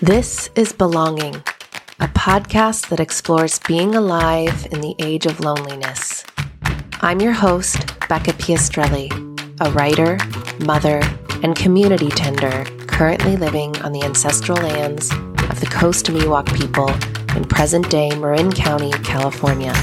[0.00, 1.34] This is Belonging,
[1.98, 6.24] a podcast that explores being alive in the age of loneliness.
[7.00, 7.78] I'm your host,
[8.08, 9.10] Becca Piastrelli,
[9.60, 10.16] a writer,
[10.64, 11.02] mother,
[11.42, 15.10] and community tender currently living on the ancestral lands
[15.50, 16.90] of the Coast Miwok people
[17.36, 19.74] in present day Marin County, California.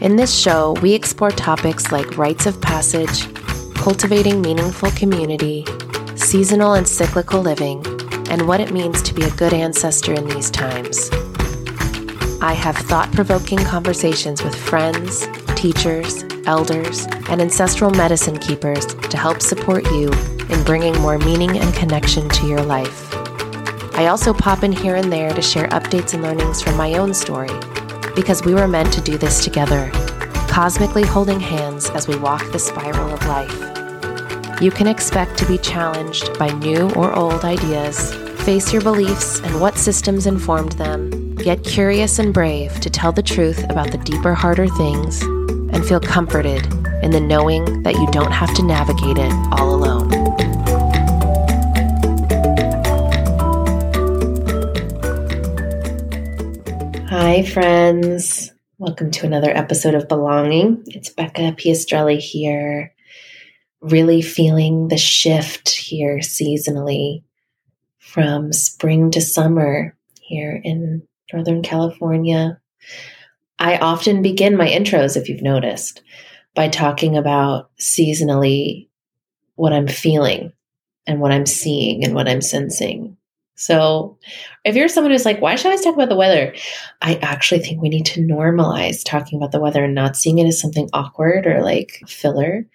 [0.00, 3.26] In this show, we explore topics like rites of passage,
[3.74, 5.66] cultivating meaningful community,
[6.14, 7.84] seasonal and cyclical living,
[8.30, 11.10] and what it means to be a good ancestor in these times.
[12.40, 19.40] I have thought provoking conversations with friends, teachers, elders, and ancestral medicine keepers to help
[19.40, 20.10] support you
[20.50, 23.14] in bringing more meaning and connection to your life.
[23.94, 27.14] I also pop in here and there to share updates and learnings from my own
[27.14, 27.50] story,
[28.14, 29.90] because we were meant to do this together,
[30.48, 33.73] cosmically holding hands as we walk the spiral of life.
[34.60, 39.60] You can expect to be challenged by new or old ideas, face your beliefs and
[39.60, 44.32] what systems informed them, get curious and brave to tell the truth about the deeper,
[44.32, 46.64] harder things, and feel comforted
[47.02, 50.08] in the knowing that you don't have to navigate it all alone.
[57.08, 58.52] Hi, friends.
[58.78, 60.84] Welcome to another episode of Belonging.
[60.86, 62.93] It's Becca Piastrelli here.
[63.84, 67.22] Really feeling the shift here seasonally
[67.98, 72.58] from spring to summer here in Northern California.
[73.58, 76.02] I often begin my intros, if you've noticed,
[76.54, 78.88] by talking about seasonally
[79.56, 80.52] what I'm feeling
[81.06, 83.18] and what I'm seeing and what I'm sensing.
[83.56, 84.18] So,
[84.64, 86.54] if you're someone who's like, why should I talk about the weather?
[87.02, 90.46] I actually think we need to normalize talking about the weather and not seeing it
[90.46, 92.66] as something awkward or like filler,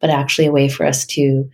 [0.00, 1.48] but actually a way for us to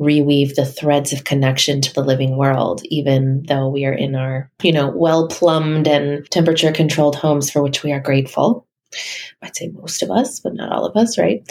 [0.00, 4.50] reweave the threads of connection to the living world, even though we are in our,
[4.62, 8.66] you know, well plumbed and temperature controlled homes for which we are grateful.
[9.42, 11.42] I'd say most of us, but not all of us, right?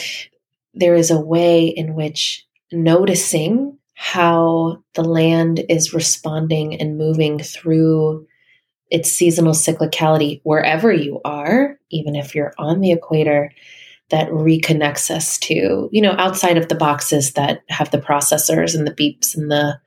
[0.73, 8.27] There is a way in which noticing how the land is responding and moving through
[8.89, 13.51] its seasonal cyclicality wherever you are, even if you're on the equator,
[14.09, 18.87] that reconnects us to, you know, outside of the boxes that have the processors and
[18.87, 19.79] the beeps and the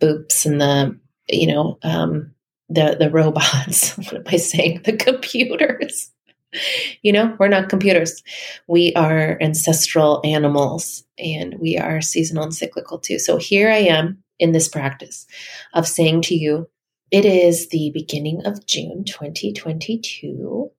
[0.00, 0.98] boops and the,
[1.28, 2.32] you know, um,
[2.68, 3.96] the the robots.
[3.96, 4.82] what am I saying?
[4.84, 6.10] The computers.
[7.02, 8.22] you know, we're not computers.
[8.66, 13.18] We are ancestral animals and we are seasonal and cyclical too.
[13.18, 15.26] So here I am in this practice
[15.74, 16.68] of saying to you,
[17.10, 20.70] it is the beginning of June 2022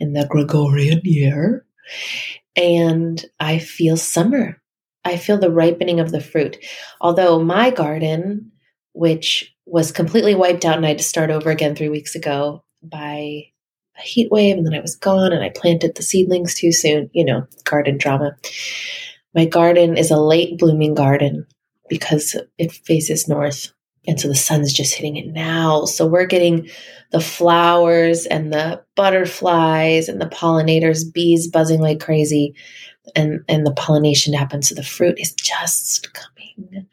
[0.00, 1.64] in the Gregorian year.
[2.56, 4.60] And I feel summer.
[5.04, 6.58] I feel the ripening of the fruit.
[7.00, 8.52] Although my garden,
[8.92, 12.64] which was completely wiped out and I had to start over again three weeks ago
[12.82, 13.44] by
[13.98, 17.10] a heat wave, and then I was gone and I planted the seedlings too soon,
[17.12, 18.36] you know, garden drama.
[19.34, 21.46] My garden is a late blooming garden
[21.88, 23.72] because it faces north.
[24.06, 25.84] And so the sun's just hitting it now.
[25.84, 26.68] So we're getting
[27.12, 32.52] the flowers and the butterflies and the pollinators, bees buzzing like crazy,
[33.14, 34.68] and, and the pollination happens.
[34.68, 36.84] So the fruit is just coming.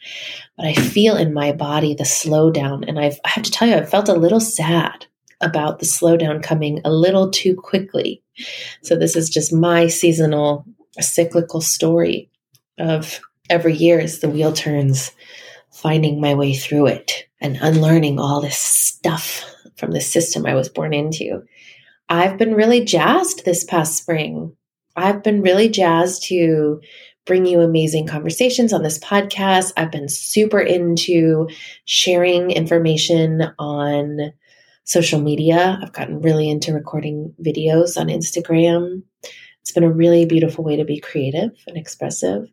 [0.56, 2.88] But I feel in my body the slowdown.
[2.88, 5.08] And I've, I have to tell you, I felt a little sad
[5.42, 8.22] about the slowdown coming a little too quickly.
[8.84, 10.64] So this is just my seasonal
[11.00, 12.30] cyclical story
[12.78, 15.12] of every year as the wheel turns,
[15.72, 19.44] finding my way through it and unlearning all this stuff
[19.76, 21.44] from the system I was born into.
[22.10, 24.56] I've been really jazzed this past spring.
[24.96, 26.82] I've been really jazzed to
[27.26, 29.74] bring you amazing conversations on this podcast.
[29.76, 31.50] I've been super into
[31.86, 34.32] sharing information on
[34.84, 35.80] social media.
[35.82, 39.02] I've gotten really into recording videos on Instagram.
[39.62, 42.48] It's been a really beautiful way to be creative and expressive.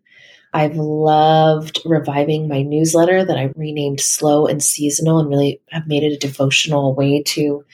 [0.54, 6.02] I've loved reviving my newsletter that I renamed Slow and Seasonal and really have made
[6.02, 7.64] it a devotional way to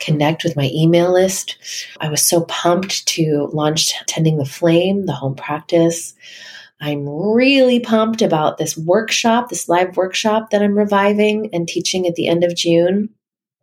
[0.00, 1.56] connect with my email list.
[2.00, 6.14] I was so pumped to launch Tending the Flame, the home practice.
[6.80, 12.14] I'm really pumped about this workshop, this live workshop that I'm reviving and teaching at
[12.14, 13.08] the end of June.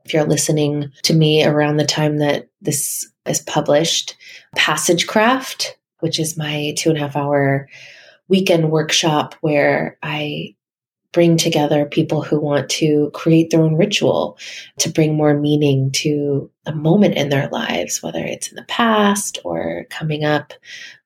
[0.06, 4.18] If you're listening to me around the time that this is published,
[4.56, 7.70] Passage Craft, which is my two and a half hour
[8.28, 10.56] weekend workshop where I
[11.12, 14.38] bring together people who want to create their own ritual
[14.80, 19.40] to bring more meaning to a moment in their lives, whether it's in the past
[19.44, 20.54] or coming up.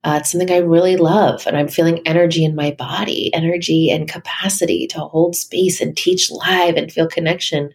[0.04, 4.08] Uh, it's something I really love, and I'm feeling energy in my body, energy and
[4.08, 7.72] capacity to hold space and teach live and feel connection.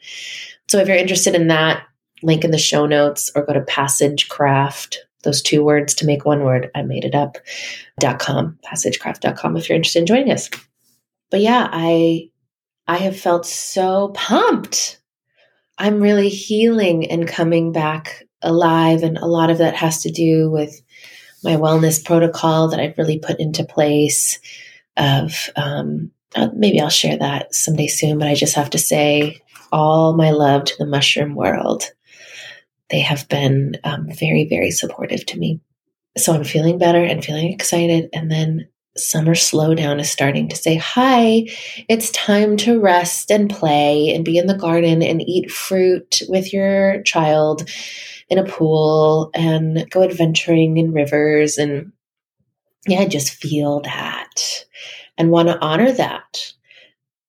[0.68, 1.84] So, if you're interested in that,
[2.22, 6.44] link in the show notes or go to Passagecraft, those two words to make one
[6.44, 6.70] word.
[6.74, 7.38] I made it up.
[8.18, 10.48] .com, passagecraft.com if you're interested in joining us
[11.30, 12.30] but yeah, I
[12.86, 15.00] I have felt so pumped.
[15.78, 20.50] I'm really healing and coming back alive and a lot of that has to do
[20.50, 20.80] with
[21.42, 24.38] my wellness protocol that I've really put into place
[24.96, 29.40] of um, uh, maybe I'll share that someday soon, but I just have to say
[29.72, 31.84] all my love to the mushroom world.
[32.90, 35.60] They have been um, very, very supportive to me.
[36.18, 38.10] So I'm feeling better and feeling excited.
[38.12, 41.46] And then summer slowdown is starting to say, Hi,
[41.88, 46.52] it's time to rest and play and be in the garden and eat fruit with
[46.52, 47.68] your child
[48.28, 51.58] in a pool and go adventuring in rivers.
[51.58, 51.92] And
[52.86, 54.64] yeah, just feel that
[55.18, 56.52] and want to honor that.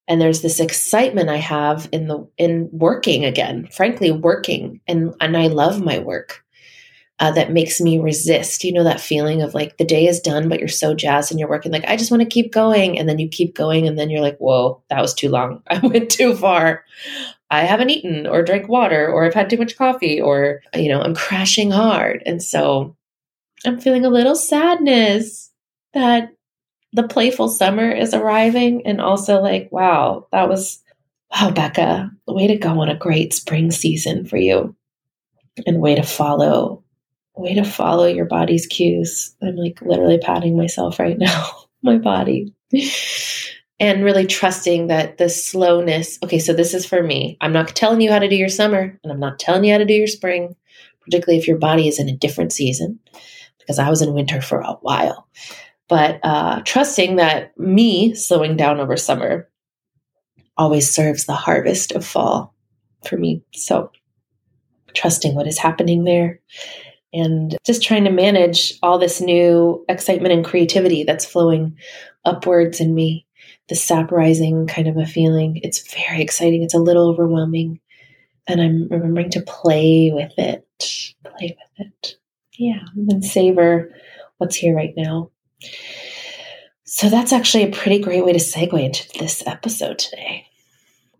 [0.08, 4.82] And there's this excitement I have in the in working again, frankly, working.
[4.88, 6.44] And and I love my work
[7.22, 8.64] uh, that makes me resist.
[8.64, 11.40] You know, that feeling of like the day is done, but you're so jazzed and
[11.40, 12.98] you're working, like, I just want to keep going.
[12.98, 15.62] And then you keep going, and then you're like, whoa, that was too long.
[15.70, 16.84] I went too far.
[17.52, 21.00] I haven't eaten or drank water, or I've had too much coffee, or, you know,
[21.00, 22.24] I'm crashing hard.
[22.26, 22.98] And so
[23.66, 25.52] I'm feeling a little sadness
[25.94, 26.34] that
[26.94, 28.88] the playful summer is arriving.
[28.88, 30.82] And also, like, wow, that was,
[31.32, 34.76] wow, Becca, way to go on a great spring season for you
[35.68, 36.81] and way to follow
[37.36, 39.36] way to follow your body's cues.
[39.42, 41.50] I'm like literally patting myself right now,
[41.82, 42.54] my body.
[43.80, 47.38] And really trusting that the slowness, okay, so this is for me.
[47.42, 49.80] I'm not telling you how to do your summer, and I'm not telling you how
[49.80, 50.56] to do your spring,
[51.02, 53.00] particularly if your body is in a different season,
[53.58, 55.28] because I was in winter for a while.
[55.88, 59.50] But uh, trusting that me slowing down over summer
[60.58, 62.54] always serves the harvest of fall
[63.04, 63.42] for me.
[63.56, 63.92] So
[64.94, 66.40] trusting what is happening there
[67.14, 71.78] and just trying to manage all this new excitement and creativity that's flowing
[72.26, 73.26] upwards in me.
[73.68, 75.60] The sap rising kind of a feeling.
[75.64, 76.64] It's very exciting.
[76.64, 77.80] It's a little overwhelming.
[78.48, 80.68] And I'm remembering to play with it.
[81.24, 82.16] Play with it.
[82.58, 82.82] Yeah.
[82.96, 83.94] And savor
[84.38, 85.32] what's here right now.
[86.84, 90.48] So that's actually a pretty great way to segue into this episode today.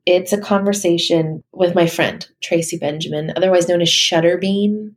[0.06, 4.96] It's a conversation with my friend, Tracy Benjamin, otherwise known as Shutterbean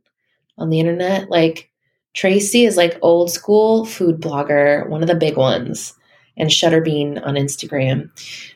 [0.57, 1.29] on the internet.
[1.29, 1.69] Like
[2.13, 5.93] Tracy is like old school food blogger, one of the big ones,
[6.37, 8.09] and Shutterbean on Instagram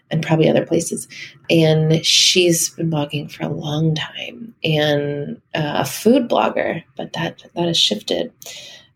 [0.10, 1.08] and probably other places.
[1.50, 7.44] And she's been blogging for a long time and uh, a food blogger, but that
[7.56, 8.32] that has shifted.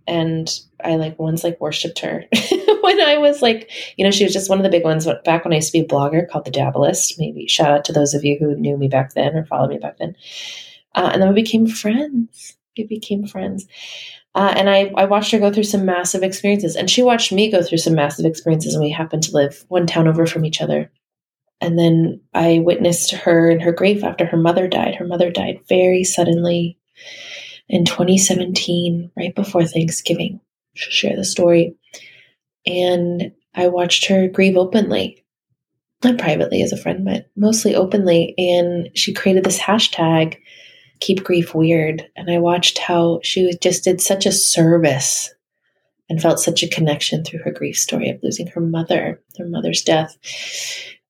[0.08, 0.50] And
[0.84, 2.26] I like once like worshipped her
[2.82, 5.08] when I was like, you know, she was just one of the big ones.
[5.24, 7.94] Back when I used to be a blogger called the Dabblist, maybe shout out to
[7.94, 10.16] those of you who knew me back then or followed me back then.
[10.96, 13.66] Uh, and then we became friends we became friends.
[14.36, 17.52] Uh, and I, I watched her go through some massive experiences, and she watched me
[17.52, 20.62] go through some massive experiences, and we happened to live one town over from each
[20.62, 20.92] other.
[21.62, 24.96] And then I witnessed her in her grief after her mother died.
[24.96, 26.78] Her mother died very suddenly
[27.70, 30.42] in 2017, right before Thanksgiving.
[30.74, 31.76] She'll share the story.
[32.66, 35.24] And I watched her grieve openly,
[36.04, 38.34] not privately as a friend, but mostly openly.
[38.38, 40.38] And she created this hashtag
[41.04, 42.10] keep grief weird.
[42.16, 45.34] And I watched how she just did such a service
[46.10, 49.82] and felt such a connection through her grief story of losing her mother, her mother's
[49.82, 50.18] death.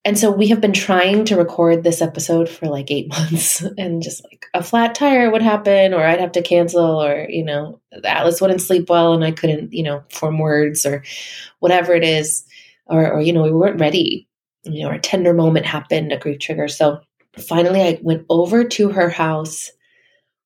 [0.05, 4.01] And so we have been trying to record this episode for like eight months, and
[4.01, 7.79] just like a flat tire would happen, or I'd have to cancel, or, you know,
[8.03, 11.03] Atlas wouldn't sleep well and I couldn't, you know, form words or
[11.59, 12.43] whatever it is,
[12.87, 14.27] or, or you know, we weren't ready.
[14.63, 16.67] You know, a tender moment happened, a grief trigger.
[16.67, 17.01] So
[17.37, 19.69] finally, I went over to her house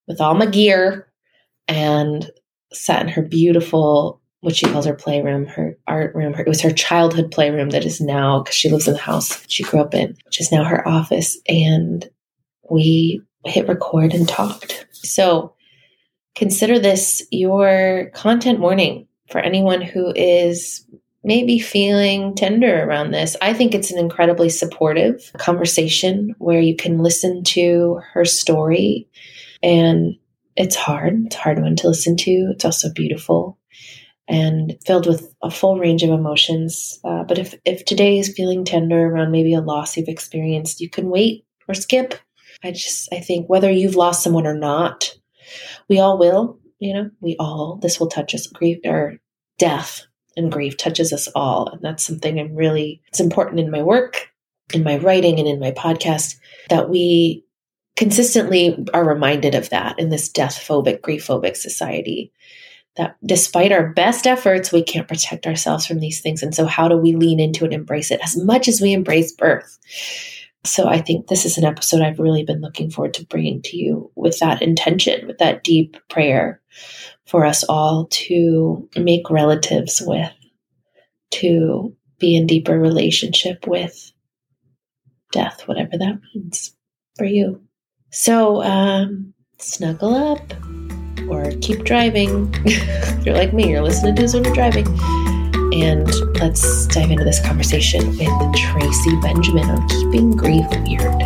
[0.08, 1.06] with all my gear
[1.68, 2.30] and
[2.72, 6.32] sat in her beautiful what she calls her playroom, her art room.
[6.32, 9.44] Her, it was her childhood playroom that is now, because she lives in the house
[9.48, 11.38] she grew up in, which is now her office.
[11.48, 12.08] And
[12.70, 14.86] we hit record and talked.
[14.92, 15.54] So
[16.36, 20.86] consider this your content warning for anyone who is
[21.24, 23.36] maybe feeling tender around this.
[23.42, 29.08] I think it's an incredibly supportive conversation where you can listen to her story
[29.62, 30.16] and
[30.56, 31.26] it's hard.
[31.26, 32.50] It's hard one to listen to.
[32.52, 33.58] It's also beautiful.
[34.28, 37.00] and filled with a full range of emotions.
[37.02, 40.90] Uh, but if, if today is feeling tender around maybe a loss you've experienced, you
[40.90, 42.14] can wait or skip.
[42.62, 45.14] I just, I think whether you've lost someone or not,
[45.88, 49.14] we all will, you know, we all, this will touch us, grief or
[49.58, 51.68] death and grief touches us all.
[51.68, 54.28] And that's something I'm really, it's important in my work,
[54.74, 56.36] in my writing, and in my podcast
[56.68, 57.44] that we
[57.98, 62.32] consistently are reminded of that in this death phobic, grief phobic society.
[62.96, 66.42] That despite our best efforts, we can't protect ourselves from these things.
[66.42, 69.32] And so, how do we lean into and embrace it as much as we embrace
[69.32, 69.78] birth?
[70.64, 73.76] So, I think this is an episode I've really been looking forward to bringing to
[73.76, 76.60] you with that intention, with that deep prayer
[77.26, 80.32] for us all to make relatives with,
[81.32, 84.12] to be in deeper relationship with
[85.32, 86.74] death, whatever that means
[87.16, 87.60] for you.
[88.10, 90.40] So, um, snuggle up
[91.28, 92.52] or keep driving.
[92.64, 94.86] if you're like me, you're listening to this when you're driving.
[95.74, 96.10] And
[96.40, 101.22] let's dive into this conversation with Tracy Benjamin on keeping grief weird.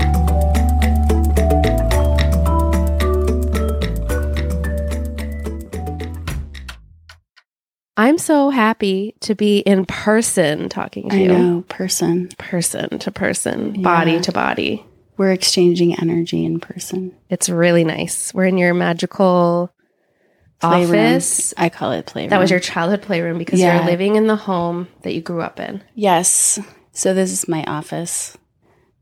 [7.97, 11.29] I'm so happy to be in person talking to I you.
[11.29, 12.29] know, person.
[12.39, 13.83] Person to person, Yeah.
[13.83, 14.85] body to body.
[15.23, 17.15] We're exchanging energy in person.
[17.31, 18.35] It's really nice.
[18.35, 19.73] We're in your magical
[20.61, 20.91] Playroom.
[21.15, 21.55] office.
[21.57, 22.31] I call it playroom.
[22.31, 23.77] That was your childhood playroom because Yeah.
[23.77, 25.81] you're living in the home that you grew up in.
[25.95, 26.59] Yes.
[26.91, 28.37] So this is my office.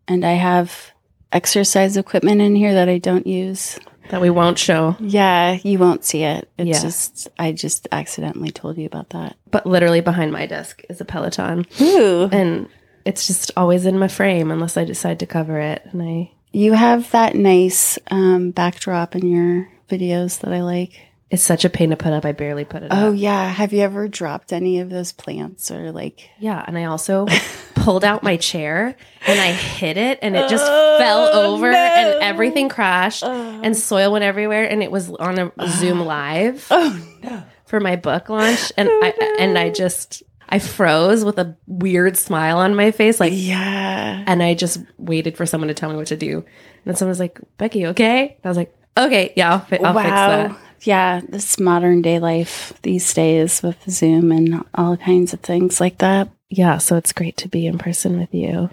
[0.07, 0.91] And I have
[1.33, 3.79] exercise equipment in here that I don't use.
[4.11, 6.51] That we won't show, Yeah, you won't see it.
[6.59, 6.83] It's Yeah.
[6.83, 9.37] just I just accidentally told you about that.
[9.51, 11.65] but literally behind my desk is a Peloton.
[11.81, 12.29] Ooh.
[12.31, 12.69] And
[13.05, 15.83] it's just always in my frame unless I decide to cover it.
[15.93, 20.93] And I, You have that nice um, backdrop in your videos that I like.
[21.31, 22.25] it's such a pain to put up.
[22.25, 23.15] I barely put it Oh up.
[23.17, 23.49] yeah.
[23.49, 26.63] Have you ever dropped any of those plants or like Yeah.
[26.67, 27.27] And I also
[27.75, 31.79] pulled out my chair and I hit it and it just Oh, fell over no.
[31.79, 34.65] and everything crashed and soil went everywhere.
[34.65, 36.67] And it was on a Zoom live.
[36.71, 37.43] Oh no.
[37.67, 42.59] for my book launch and I and I just I froze with a weird smile
[42.59, 44.25] on my face like Yeah.
[44.27, 46.39] and I just waited for someone to tell me what to do.
[46.39, 46.45] And
[46.85, 49.95] then someone was like, "Becky, okay?" And I was like, "Okay, yeah, I'll, fi- I'll
[49.95, 55.41] fix that." Yeah, this modern day life these days with Zoom and all kinds of
[55.41, 56.31] things like that.
[56.49, 58.71] Yeah, so it's great to be in person with you.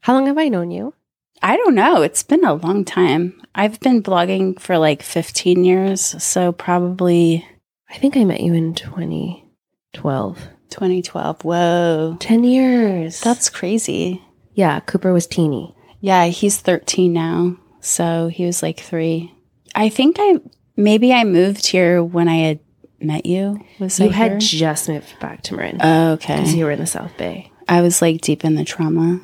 [0.00, 0.94] How long have I known you?
[1.42, 2.02] I don't know.
[2.02, 3.40] It's been a long time.
[3.54, 7.46] I've been blogging for like 15 years, so probably
[7.90, 10.38] I think I met you in 2012.
[10.70, 11.42] 2012.
[11.44, 12.16] Whoa.
[12.20, 13.20] 10 years.
[13.20, 14.22] That's crazy.
[14.54, 15.74] Yeah, Cooper was teeny.
[16.00, 17.56] Yeah, he's 13 now.
[17.80, 19.32] So he was like three.
[19.74, 20.38] I think I
[20.76, 22.60] maybe I moved here when I had
[23.00, 23.60] met you.
[23.78, 24.38] Was You I had here?
[24.40, 26.36] just moved back to Marin Oh, okay.
[26.36, 27.50] because you were in the South Bay.
[27.68, 29.20] I was like deep in the trauma.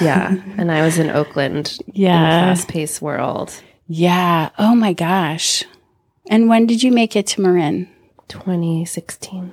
[0.00, 2.54] Yeah, and I was in Oakland Yeah.
[2.54, 3.52] fast paced world.
[3.86, 4.50] Yeah.
[4.58, 5.64] Oh my gosh.
[6.28, 7.88] And when did you make it to Marin?
[8.28, 9.52] 2016.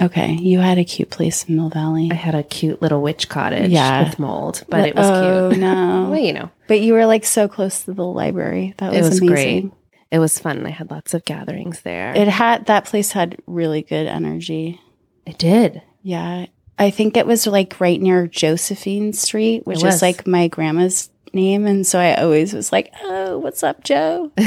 [0.00, 2.08] Okay, you had a cute place in Mill Valley.
[2.10, 4.04] I had a cute little witch cottage Yeah.
[4.04, 5.60] with mold, but it was oh, cute.
[5.60, 6.08] no.
[6.10, 8.74] well, you know, But you were like so close to the library.
[8.78, 9.60] That was, it was amazing.
[9.60, 9.72] great.
[10.10, 10.64] It was fun.
[10.66, 12.14] I had lots of gatherings there.
[12.14, 14.80] It had that place had really good energy.
[15.26, 15.82] it did.
[16.02, 16.46] Yeah.
[16.78, 21.66] I think it was like right near Josephine Street, which is like my grandma's name.
[21.66, 24.30] And so I always was like, Oh, what's up, Joe?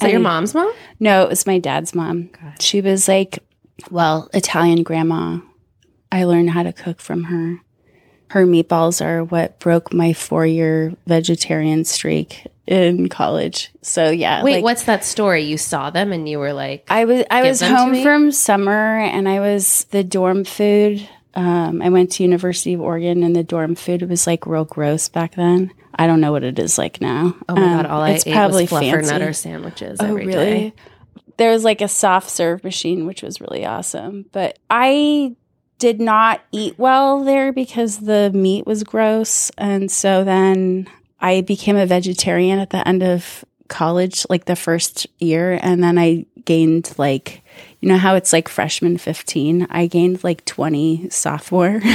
[0.00, 0.72] Is that your mom's mom?
[0.98, 2.30] No, it was my dad's mom.
[2.40, 2.60] God.
[2.62, 3.40] She was like,
[3.90, 5.38] well, Italian grandma.
[6.12, 7.60] I learned how to cook from her.
[8.28, 13.70] Her meatballs are what broke my four year vegetarian streak in college.
[13.82, 14.42] So yeah.
[14.44, 15.42] Wait, like, what's that story?
[15.42, 19.28] You saw them and you were like, I was I was home from summer and
[19.28, 21.08] I was the dorm food.
[21.34, 25.08] Um, I went to University of Oregon and the dorm food was like real gross
[25.08, 25.72] back then.
[25.94, 27.34] I don't know what it is like now.
[27.48, 29.10] oh my Um, god, all I it's ate probably was fluffer fancy.
[29.12, 30.72] nutter sandwiches Oh, every day.
[31.40, 34.26] There was like a soft serve machine, which was really awesome.
[34.30, 35.34] But I
[35.78, 39.50] did not eat well there because the meat was gross.
[39.56, 40.86] And so then
[41.18, 45.58] I became a vegetarian at the end of college, like the first year.
[45.62, 47.42] And then I gained like,
[47.80, 49.66] you know how it's like freshman 15?
[49.70, 51.80] I gained like 20 sophomore.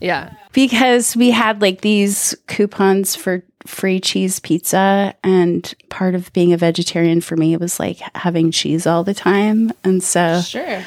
[0.00, 0.34] Yeah.
[0.52, 6.56] because we had like these coupons for free cheese pizza and part of being a
[6.56, 10.82] vegetarian for me was like having cheese all the time and so Sure.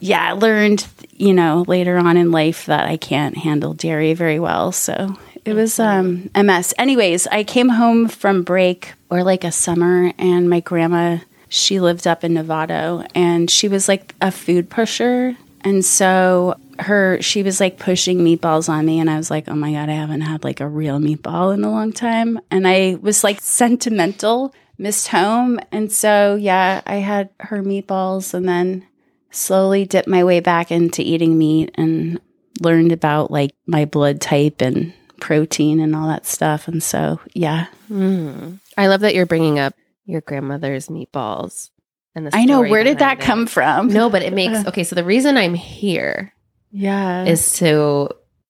[0.00, 4.38] yeah i learned you know later on in life that i can't handle dairy very
[4.40, 9.44] well so it was um, a mess anyways i came home from break or like
[9.44, 11.18] a summer and my grandma
[11.50, 15.36] she lived up in Novato and she was like a food pusher.
[15.60, 19.54] And so her she was like pushing meatballs on me and I was like, "Oh
[19.54, 22.98] my god, I haven't had like a real meatball in a long time." And I
[23.00, 25.60] was like sentimental, missed home.
[25.70, 28.86] And so, yeah, I had her meatballs and then
[29.30, 32.20] slowly dipped my way back into eating meat and
[32.60, 36.68] learned about like my blood type and protein and all that stuff.
[36.68, 37.66] And so, yeah.
[37.90, 38.58] Mm.
[38.76, 39.74] I love that you're bringing up
[40.04, 41.70] your grandmother's meatballs.
[42.14, 42.60] And the I know.
[42.60, 43.24] Where did that it.
[43.24, 43.88] come from?
[43.88, 44.84] No, but it makes okay.
[44.84, 46.34] So the reason I'm here
[46.72, 47.24] Yeah.
[47.24, 48.08] is to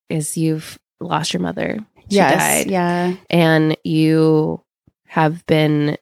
[0.09, 1.79] is you've lost your mother.
[2.09, 2.64] She yes.
[2.64, 3.14] died, Yeah.
[3.31, 4.62] and you
[5.07, 5.97] have been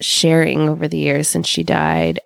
[0.00, 2.20] sharing over the years since she died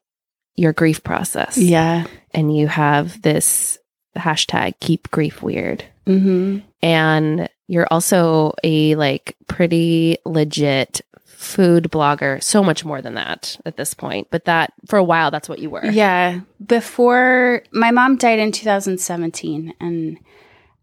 [0.57, 1.57] your grief process.
[1.59, 2.07] Yeah.
[2.33, 3.79] and you have this
[4.17, 11.01] hashtag keep grief weird hmm and you're also a like pretty legit
[11.41, 15.31] food blogger so much more than that at this point but that for a while
[15.31, 16.41] that's what you were Yeah.
[16.65, 19.73] Before my mom died in 2017.
[19.81, 20.19] And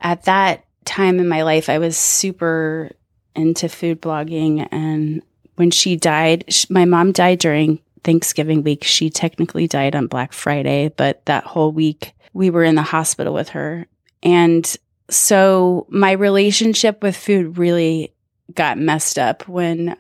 [0.02, 2.92] at that time in my life, I was super
[3.36, 4.68] into food blogging.
[4.72, 5.22] And
[5.56, 8.84] when she died, sh- my mom died during Thanksgiving week.
[8.84, 13.34] She technically died on Black Friday, but that whole week we were in the hospital
[13.34, 13.86] with her.
[14.24, 14.76] And
[15.10, 18.14] so my relationship with food really
[18.56, 19.96] got messed up when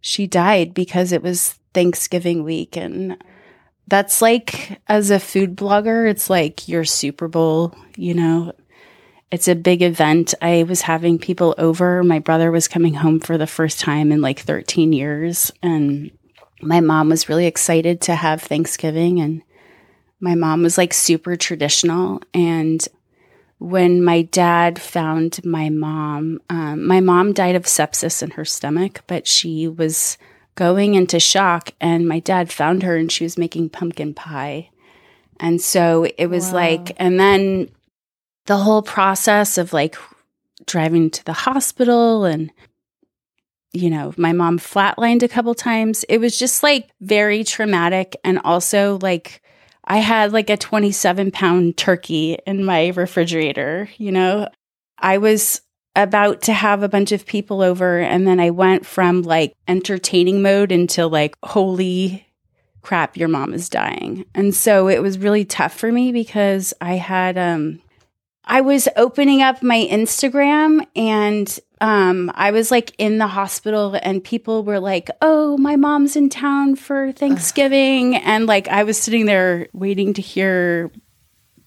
[0.00, 2.76] she died because it was Thanksgiving week.
[2.76, 3.22] And
[3.86, 8.52] that's like as a food blogger it's like your super bowl you know?
[9.30, 10.34] It's a big event.
[10.42, 12.02] I was having people over.
[12.02, 15.52] My brother was coming home for the first time in like 13 years.
[15.62, 16.10] And
[16.60, 19.20] my mom was really excited to have thanksgiving.
[19.20, 19.42] And
[20.18, 22.20] my mom was like super traditional.
[22.34, 22.84] And
[23.60, 29.02] when my dad found my mom um, my mom died of sepsis in her stomach
[29.06, 30.16] but she was
[30.54, 34.68] going into shock and my dad found her and she was making pumpkin pie
[35.38, 36.54] and so it was Wow.
[36.54, 37.68] like and then
[38.46, 39.96] the whole process of like
[40.66, 42.50] driving to the hospital and
[43.72, 48.38] you know my mom flatlined a couple times it was just like very traumatic and
[48.42, 49.39] also like
[49.90, 54.48] i had like a 27 pound turkey in my refrigerator you know
[54.98, 55.60] i was
[55.96, 60.40] about to have a bunch of people over and then I went from like entertaining
[60.42, 62.26] mode into like holy
[62.82, 64.24] crap your mom is dying.
[64.34, 67.80] And so it was really tough for me because I had um
[68.50, 74.22] I was opening up my Instagram and um I was like in the hospital and
[74.22, 79.26] people were like, "Oh, my mom's in town for Thanksgiving." and like I was sitting
[79.26, 80.90] there waiting to hear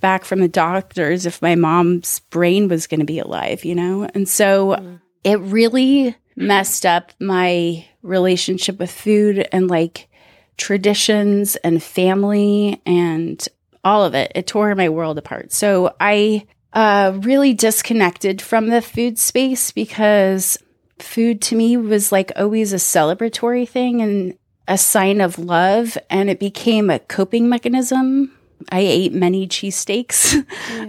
[0.01, 4.03] back from the doctors if my mom's brain was going to be alive, you know?
[4.13, 10.09] And so it really messed up my relationship with food and like
[10.57, 13.47] traditions and family and
[13.85, 14.33] all of it.
[14.35, 15.53] It tore my world apart.
[15.53, 20.57] So I uh, really disconnected from the food space because
[20.99, 25.97] food to me was like always a celebratory thing and a sign of love.
[26.09, 28.31] And it became a coping mechanism.
[28.71, 30.45] I ate many cheesesteaks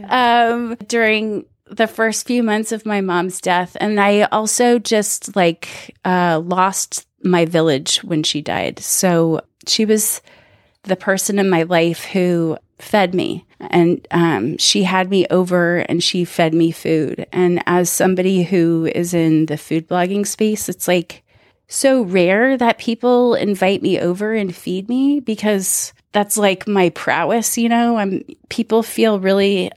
[0.11, 3.77] um, during the first few months of my mom's death.
[3.81, 8.79] And I also just like uh, lost my village when she died.
[8.79, 10.23] So she was
[10.85, 16.03] the person in my life who fed me and um, she had me over and
[16.03, 17.27] she fed me food.
[17.33, 21.23] And as somebody who is in the food blogging space, it's like
[21.69, 27.59] so rare that people invite me over and feed me because that's like my prowess,
[27.59, 27.97] you know.
[27.97, 29.71] I'm people feel really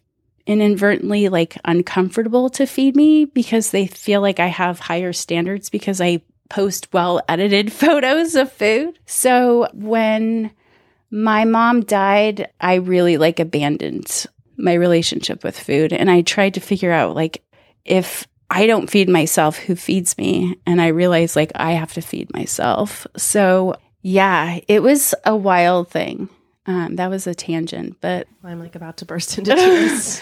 [0.45, 5.99] inadvertently like uncomfortable to feed me because they feel like I have higher standards because
[5.99, 8.97] I post well edited photos of food.
[9.05, 10.51] So when
[11.09, 14.25] my mom died, I really like abandoned
[14.57, 17.43] my relationship with food and I tried to figure out like
[17.85, 20.57] if I don't feed myself, who feeds me?
[20.65, 23.05] And I realized like I have to feed myself.
[23.17, 26.29] So yeah, it was a wild thing.
[26.65, 30.21] Um, that was a tangent, but i'm like about to burst into tears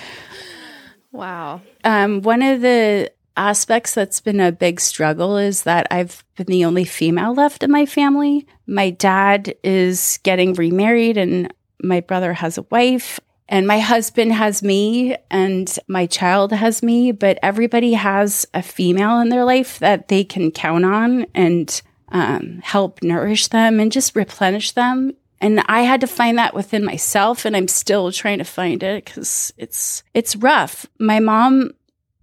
[1.11, 6.47] wow um, one of the aspects that's been a big struggle is that I've been
[6.47, 8.47] the only female left in my family.
[8.67, 14.63] My dad is getting remarried, and my brother has a wife, and my husband has
[14.63, 17.11] me, and my child has me.
[17.11, 22.59] But everybody has a female in their life that they can count on and um,
[22.63, 25.13] help nourish them and just replenish them.
[25.41, 29.05] And I had to find that within myself, and I'm still trying to find it
[29.05, 30.85] because it's it's rough.
[30.97, 31.71] My mom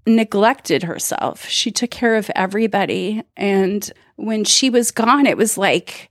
[0.07, 1.47] neglected herself.
[1.49, 3.23] She took care of everybody.
[3.37, 6.11] And when she was gone, it was like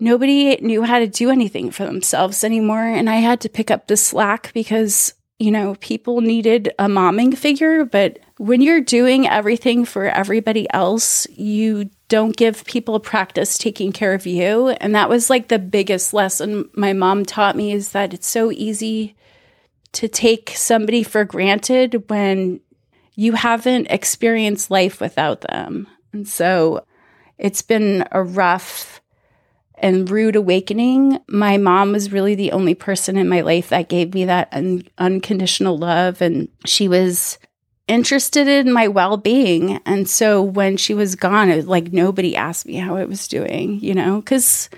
[0.00, 2.84] nobody knew how to do anything for themselves anymore.
[2.84, 7.36] And I had to pick up the slack because, you know, people needed a momming
[7.36, 7.84] figure.
[7.84, 14.14] But when you're doing everything for everybody else, you don't give people practice taking care
[14.14, 14.68] of you.
[14.68, 18.50] And that was like the biggest lesson my mom taught me is that it's so
[18.50, 19.16] easy
[19.92, 22.60] to take somebody for granted when
[23.18, 25.88] you haven't experienced life without them.
[26.12, 26.84] And so
[27.36, 29.00] it's been a rough
[29.74, 31.18] and rude awakening.
[31.28, 34.86] My mom was really the only person in my life that gave me that un-
[34.98, 36.22] unconditional love.
[36.22, 37.40] And she was
[37.88, 39.80] interested in my well being.
[39.84, 43.26] And so when she was gone, it was like nobody asked me how I was
[43.26, 44.70] doing, you know, because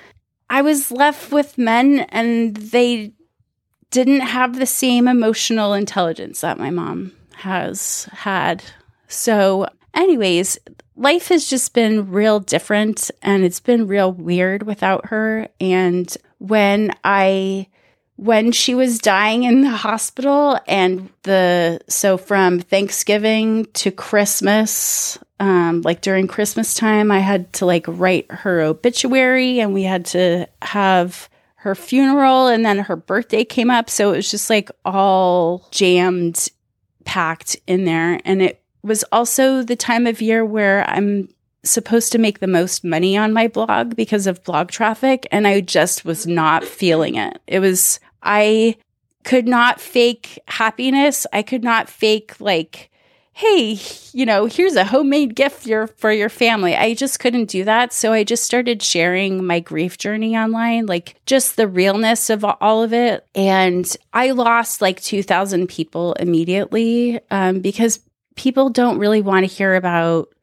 [0.48, 3.12] I was left with men and they
[3.90, 8.62] didn't have the same emotional intelligence that my mom has had.
[9.08, 10.58] So, anyways,
[10.96, 15.48] life has just been real different and it's been real weird without her.
[15.60, 17.66] And when I,
[18.16, 25.80] when she was dying in the hospital and the, so from Thanksgiving to Christmas, um,
[25.82, 30.46] like during Christmas time, I had to like write her obituary and we had to
[30.60, 33.90] have her funeral and then her birthday came up.
[33.90, 36.48] So it was just like all jammed,
[37.10, 38.20] packed in there.
[38.24, 41.28] And it was also the time of year where I'm
[41.64, 45.26] supposed to make the most money on my blog because of blog traffic.
[45.32, 47.42] And I just was not feeling it.
[47.48, 48.76] It was, I
[49.24, 51.26] could not fake happiness.
[51.32, 52.89] I could not fake like,
[53.32, 53.78] hey,
[54.12, 56.76] you know, here's a homemade gift your, for your family.
[56.76, 57.92] I just couldn't do that.
[57.92, 62.82] So I just started sharing my grief journey online, like just the realness of all
[62.82, 63.26] of it.
[63.34, 68.00] And I lost like 2,000 people immediately um, because
[68.36, 70.34] people don't really want to hear about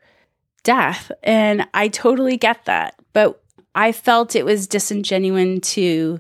[0.64, 1.12] death.
[1.24, 2.96] And I totally get that.
[3.14, 3.42] But
[3.76, 6.20] I felt it was disingenuous to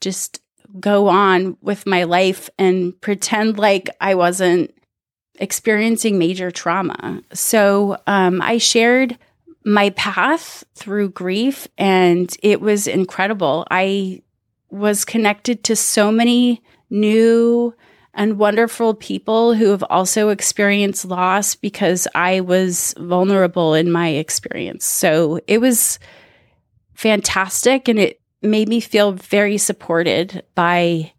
[0.00, 0.40] just
[0.78, 4.72] go on with my life and pretend like I wasn't
[5.38, 7.22] experiencing major trauma.
[7.32, 9.18] So um, I shared
[9.64, 13.66] my path through grief, and it was incredible.
[13.70, 14.22] I
[14.70, 17.74] was connected to so many new
[18.14, 24.84] and wonderful people who have also experienced loss because I was vulnerable in my experience.
[24.84, 25.98] So it was
[26.94, 31.12] fantastic and it made me feel very supported by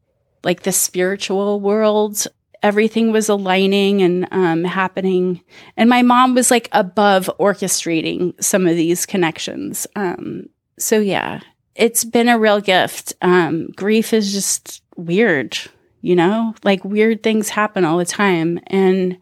[0.43, 2.27] like the spiritual world.
[2.61, 5.41] Everything was aligning and um, happening.
[5.77, 9.87] And my mom was like above orchestrating some of these connections.
[9.95, 11.41] Um, so, yeah,
[11.75, 13.13] it's been a real gift.
[13.21, 15.57] Um, grief is just weird
[16.01, 18.59] you know, like weird things happen all the time.
[18.67, 19.17] And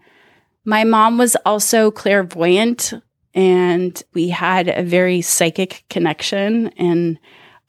[0.65, 2.93] my mom was also clairvoyant
[3.33, 6.69] and we had a very psychic connection.
[6.77, 7.19] And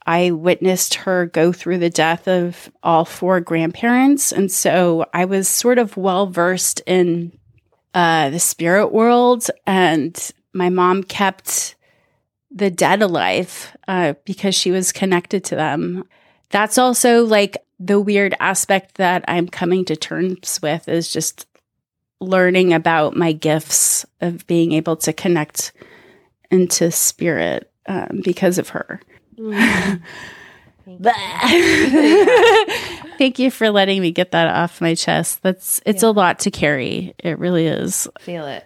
[0.09, 4.31] I witnessed her go through the death of all four grandparents.
[4.31, 7.37] And so I was sort of well versed in
[7.93, 9.45] uh, the spirit world.
[9.67, 10.19] And
[10.51, 11.75] my mom kept
[12.49, 16.03] the dead alive uh, because she was connected to them.
[16.49, 21.45] That's also like the weird aspect that I'm coming to terms with is just
[22.19, 25.71] learning about my gifts of being able to connect
[26.49, 28.99] into spirit um, because of her.
[29.39, 30.01] Mm.
[33.17, 35.43] Thank you for letting me get that off my chest.
[35.43, 36.09] That's it's yeah.
[36.09, 37.13] a lot to carry.
[37.19, 38.07] It really is.
[38.21, 38.65] Feel it.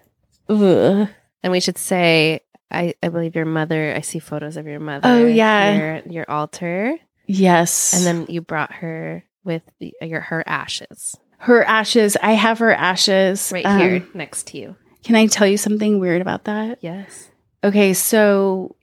[0.49, 1.09] Ugh.
[1.43, 5.07] And we should say I, I believe your mother I see photos of your mother.
[5.07, 5.75] Oh yeah.
[5.75, 6.97] Your, your altar.
[7.25, 7.93] Yes.
[7.93, 11.17] And then you brought her with the, your her ashes.
[11.39, 12.15] Her ashes.
[12.21, 14.75] I have her ashes right um, here next to you.
[15.03, 16.79] Can I tell you something weird about that?
[16.81, 17.29] Yes.
[17.63, 18.75] Okay, so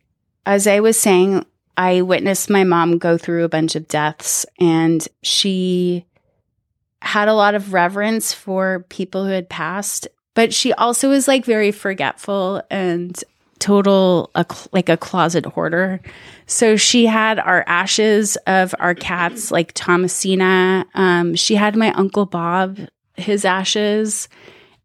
[0.45, 1.47] as I was saying,
[1.81, 6.05] I witnessed my mom go through a bunch of deaths and she
[7.01, 11.47] had a lot of reverence for people who had passed, but she also was like
[11.47, 13.19] very forgetful and
[13.61, 16.03] total a, like a closet hoarder.
[16.45, 20.85] So she had our ashes of our cats, like Thomasina.
[20.93, 22.79] Um, she had my uncle Bob,
[23.17, 24.29] his ashes,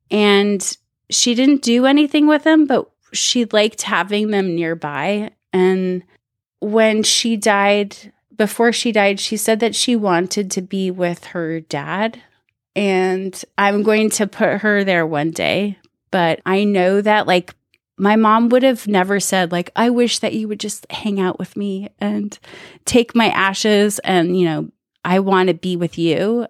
[0.09, 0.77] and
[1.09, 5.31] she didn't do anything with them, but she liked having them nearby.
[5.51, 6.01] And
[6.59, 11.59] when she died, before she died, she said that she wanted to be with her
[11.59, 12.21] dad.
[12.75, 15.77] And I'm going to put her there one day.
[16.11, 17.55] But I know that, like,
[17.97, 21.39] my mom would have never said like i wish that you would just hang out
[21.39, 22.39] with me and
[22.83, 24.69] take my ashes and you know
[25.03, 26.45] i want to be with you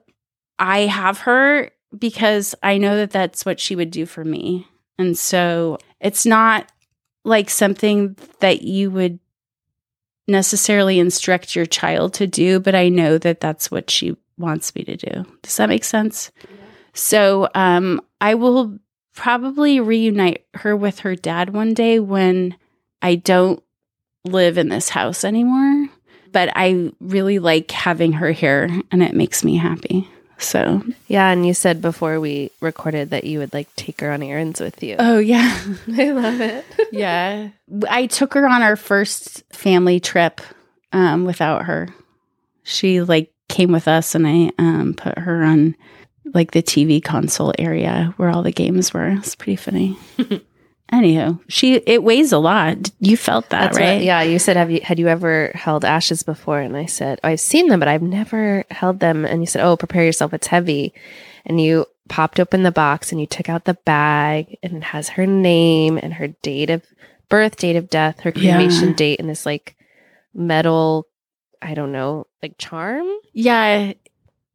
[0.60, 5.18] i have her because i know that that's what she would do for me and
[5.18, 6.72] so it's not
[7.24, 9.20] like something that you would
[10.28, 14.84] necessarily instruct your child to do, but I know that that's what she wants me
[14.84, 15.26] to do.
[15.42, 16.32] Does that make sense?
[16.94, 18.80] So um, I will
[19.14, 22.56] probably reunite her with her dad one day when
[23.02, 23.62] I don't
[24.24, 25.90] live in this house anymore.
[26.32, 30.10] But I really like having her here and it makes me happy.
[30.38, 34.22] So, Yeah, and you said before we recorded that you would like take her on
[34.22, 34.96] errands with you.
[35.00, 35.58] oh, yeah.
[35.98, 36.66] I love it.
[36.92, 37.50] yeah.
[37.90, 40.42] I took her on our first family trip
[40.92, 41.90] um, without her.
[42.64, 45.76] She like came with us and I um, put her on
[46.34, 49.08] like the TV console area where all the games were.
[49.10, 49.98] It's pretty funny.
[50.94, 52.92] Anywho, she it weighs a lot.
[53.00, 53.96] You felt that, That's right?
[53.96, 56.60] what- yeah, you said have you had you ever held ashes before?
[56.60, 59.26] And I said oh, I've seen them, but I've never held them.
[59.26, 60.34] And you said, oh, prepare yourself.
[60.34, 60.94] It's heavy.
[61.46, 65.10] And you popped open the box and you took out the bag, and it has
[65.10, 66.84] her name and her date of
[67.30, 68.56] birth, date of death, her Yeah.
[68.56, 69.76] cremation date, and this like
[70.36, 71.08] metal,
[71.62, 73.08] I don't know, like charm.
[73.34, 73.94] Yeah.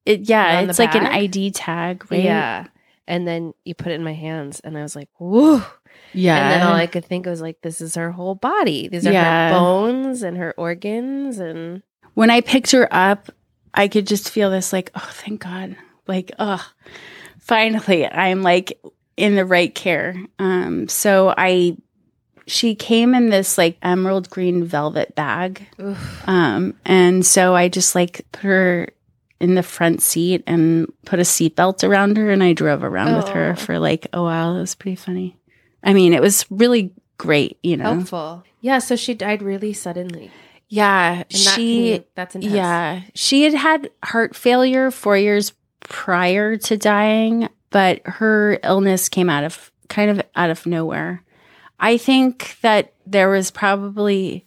[0.07, 1.07] It yeah, it's like an?
[1.07, 2.23] ID tag, right?
[2.23, 2.67] Yeah.
[3.11, 5.63] And then you put it in my hands, and I was like, whoa.
[6.15, 6.37] Yeah.
[6.37, 8.87] And then all I could think was like, this is her whole body.
[8.89, 9.49] These are Yeah.
[9.49, 11.39] her bones and her organs.
[11.41, 11.83] And
[12.15, 13.31] when I picked her up,
[13.75, 15.77] I could just feel this like, oh, thank God.
[16.07, 16.65] Like, oh,
[17.39, 18.81] finally, I'm like
[19.17, 20.17] in the right care.
[20.39, 21.77] Um, so I,
[22.47, 25.67] she came in this like emerald green velvet bag.
[26.27, 28.89] Um, and so I just like put her
[29.41, 33.29] in the front seat and put a seatbelt around her and I drove around with
[33.31, 33.61] her Oh.
[33.61, 34.57] for like a while.
[34.57, 35.37] It was pretty funny.
[35.83, 37.95] I mean, it was really great, you know.
[37.95, 38.45] helpful.
[38.61, 38.79] Yeah.
[38.79, 40.31] So she died really suddenly.
[40.69, 42.55] Yeah, And that she can- that's intense.
[42.55, 43.01] Yeah.
[43.15, 49.43] She had had heart failure four years prior to dying, but her illness came out
[49.45, 51.23] of kind of out of nowhere.
[51.81, 54.45] I think that there was probably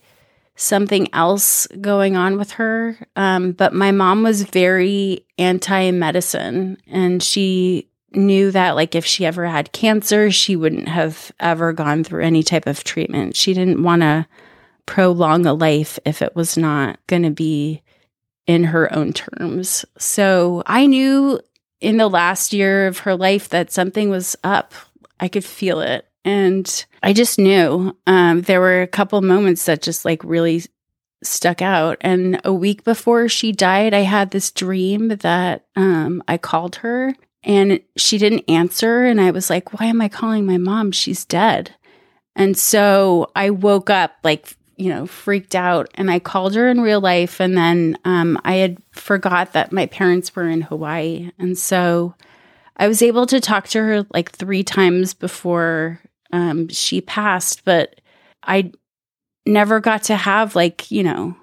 [0.63, 2.97] something else going on with her.
[3.15, 9.25] Um, but my mom was very anti medicine and she knew that like if she
[9.25, 13.35] ever had cancer, she wouldn't have ever gone through any type of treatment.
[13.35, 14.27] She didn't want to
[14.85, 17.81] prolong a life if it was not going to be
[18.45, 19.85] in her own terms.
[19.97, 21.39] So I knew
[21.81, 24.73] in the last year of her life that something was up.
[25.19, 26.07] I could feel it.
[26.25, 30.63] And I just knew um, there were a couple moments that just like really
[31.21, 31.97] stuck out.
[32.01, 37.13] And a week before she died, I had this dream that um, I called her
[37.43, 39.03] and she didn't answer.
[39.03, 40.91] And I was like, why am I calling my mom?
[40.91, 41.75] She's dead.
[42.35, 46.81] And so I woke up like, you know, freaked out and I called her in
[46.81, 47.39] real life.
[47.39, 51.31] And then um, I had forgot that my parents were in Hawaii.
[51.37, 52.15] And so
[52.77, 55.99] I was able to talk to her like three times before
[56.33, 58.01] um, she passed, but
[58.41, 58.71] I
[59.45, 61.37] never got to have like, you know,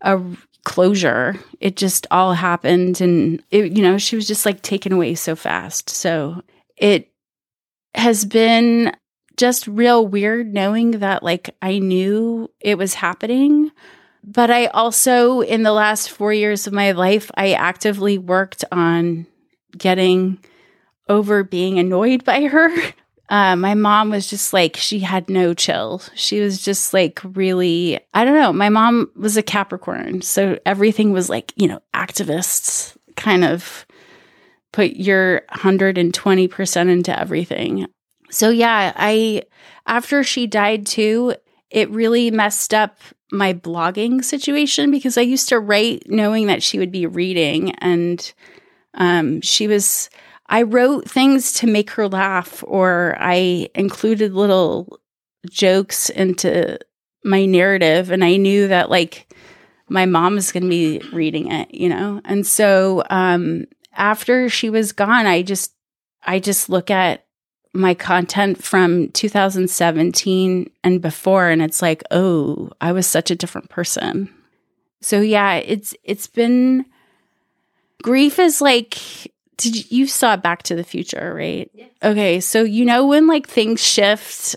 [0.00, 0.22] a
[0.64, 1.34] closure.
[1.58, 3.00] It just all happened.
[3.00, 5.90] And, it, you know, she was just like taken away so fast.
[5.90, 6.42] So
[6.76, 7.10] it
[7.96, 8.94] has been
[9.36, 13.72] just real weird knowing that like I knew it was happening.
[14.22, 19.26] But I also, in the last four years of my life, I actively worked on
[19.76, 20.38] getting
[21.08, 22.70] over being annoyed by her.
[23.30, 26.02] Uh, my mom was just like, she had no chill.
[26.14, 28.52] She was just like, really, I don't know.
[28.52, 30.20] My mom was a Capricorn.
[30.20, 33.86] So everything was like, you know, activists kind of
[34.72, 37.86] put your 120% into everything.
[38.30, 39.42] So yeah, I
[39.86, 41.34] after she died too,
[41.70, 42.98] it really messed up
[43.30, 48.32] my blogging situation because I used to write knowing that she would be reading and
[48.94, 50.10] um she was
[50.54, 55.00] I wrote things to make her laugh or I included little
[55.50, 56.78] jokes into
[57.24, 59.34] my narrative and I knew that like
[59.88, 62.20] my mom was going to be reading it, you know.
[62.24, 63.64] And so um
[63.94, 65.74] after she was gone, I just
[66.22, 67.26] I just look at
[67.72, 73.70] my content from 2017 and before and it's like, "Oh, I was such a different
[73.70, 74.32] person."
[75.02, 76.86] So yeah, it's it's been
[78.04, 81.70] grief is like did you, you saw Back to the Future, right?
[82.02, 84.56] Okay, so you know when like things shift,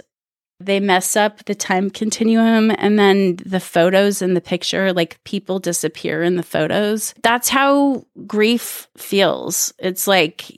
[0.60, 5.60] they mess up the time continuum and then the photos in the picture like people
[5.60, 7.13] disappear in the photos.
[7.21, 9.73] That's how grief feels.
[9.77, 10.51] It's like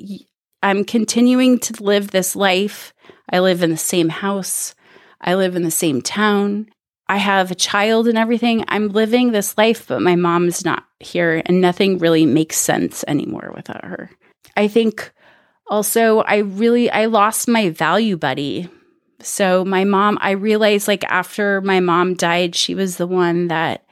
[0.63, 2.93] I'm continuing to live this life.
[3.30, 4.73] I live in the same house.
[5.21, 6.69] I live in the same town.
[7.08, 8.63] I have a child and everything.
[8.67, 13.04] I'm living this life, but my mom is not here and nothing really makes sense
[13.08, 14.12] anymore without her.
[14.55, 15.12] I think
[15.67, 18.69] also I really I lost my value buddy.
[19.21, 23.85] So my mom, I realized like after my mom died, she was the one that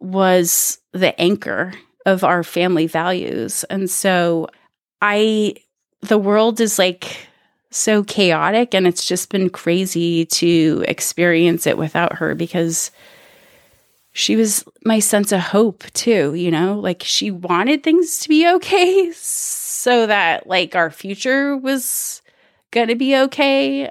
[0.00, 1.72] was the anchor
[2.04, 3.64] of our family values.
[3.64, 4.48] And so
[5.00, 5.54] I,
[6.00, 7.28] the world is like
[7.70, 12.90] so chaotic and it's just been crazy to experience it without her because
[14.12, 18.46] she was my sense of hope too, you know, like she wanted things to be
[18.46, 19.10] okay
[19.82, 22.22] so that like our future was
[22.70, 23.90] going to be okay.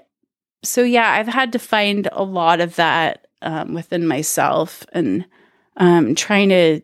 [0.63, 5.25] So yeah, I've had to find a lot of that um, within myself and
[5.75, 6.79] um, trying to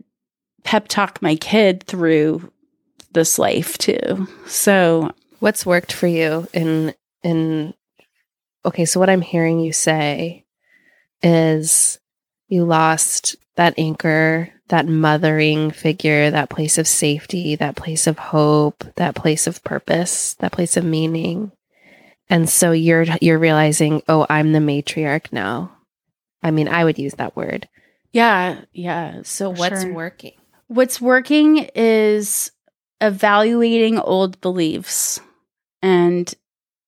[0.65, 2.51] pep talk my kid through
[3.13, 4.27] this life too.
[4.45, 6.93] So what's worked for you in
[7.23, 7.73] in
[8.65, 10.43] okay, so what I'm hearing you say
[11.23, 11.97] is
[12.49, 18.83] you lost that anchor, that mothering figure, that place of safety, that place of hope,
[18.95, 21.51] that place of purpose, that place of meaning.
[22.29, 25.71] And so you're you're realizing, "Oh, I'm the matriarch now."
[26.43, 27.67] I mean, I would use that word.
[28.11, 29.21] Yeah, yeah.
[29.23, 29.93] So what's sure.
[29.93, 30.33] working?
[30.67, 32.51] What's working is
[32.99, 35.19] evaluating old beliefs
[35.81, 36.33] and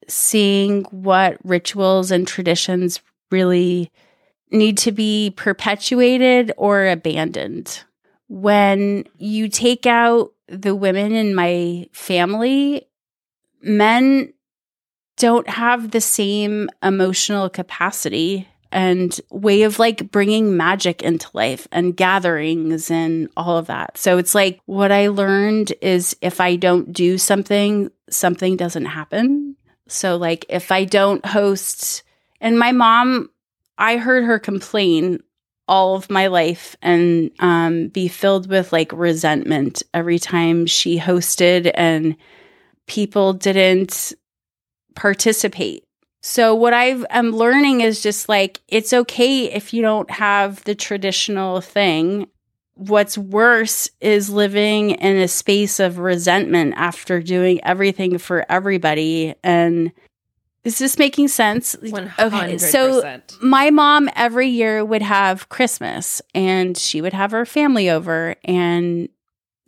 [0.07, 2.99] seeing what rituals and traditions
[3.31, 3.91] really
[4.51, 7.83] need to be perpetuated or abandoned.
[8.27, 12.87] When you take out the women in my family,
[13.61, 14.33] men
[15.17, 21.97] don't have the same emotional capacity and way of like bringing magic into life and
[21.97, 23.97] gatherings and all of that.
[23.97, 29.55] So it's like what I learned is if I don't do something, something doesn't happen.
[29.87, 32.03] So, like, if I don't host,
[32.39, 33.31] and my mom
[33.79, 35.23] I heard her complain
[35.67, 41.71] all of my life and um, be filled with like resentment every time she hosted
[41.75, 42.17] and
[42.87, 44.13] people didn't
[44.95, 45.83] participate.
[46.21, 50.75] So what I am learning is just like it's okay if you don't have the
[50.75, 52.27] traditional thing.
[52.73, 59.91] What's worse is living in a space of resentment after doing everything for everybody and
[60.63, 61.75] is this making sense?
[61.75, 62.19] 100%.
[62.19, 67.89] Okay, so my mom every year would have Christmas and she would have her family
[67.89, 69.09] over and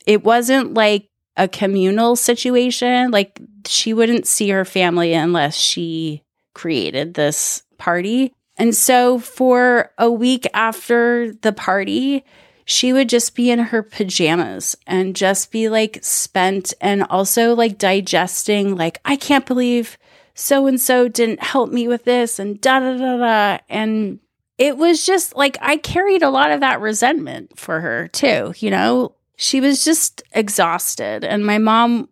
[0.05, 3.11] it wasn't like a communal situation.
[3.11, 6.23] Like she wouldn't see her family unless she
[6.53, 8.33] created this party.
[8.57, 12.25] And so for a week after the party,
[12.65, 17.77] she would just be in her pajamas and just be like spent and also like
[17.77, 19.97] digesting like I can't believe
[20.41, 23.57] so and so didn't help me with this and da da da da.
[23.69, 24.19] And
[24.57, 28.71] it was just like I carried a lot of that resentment for her too, you
[28.71, 29.13] know?
[29.35, 31.23] She was just exhausted.
[31.23, 32.09] And my mom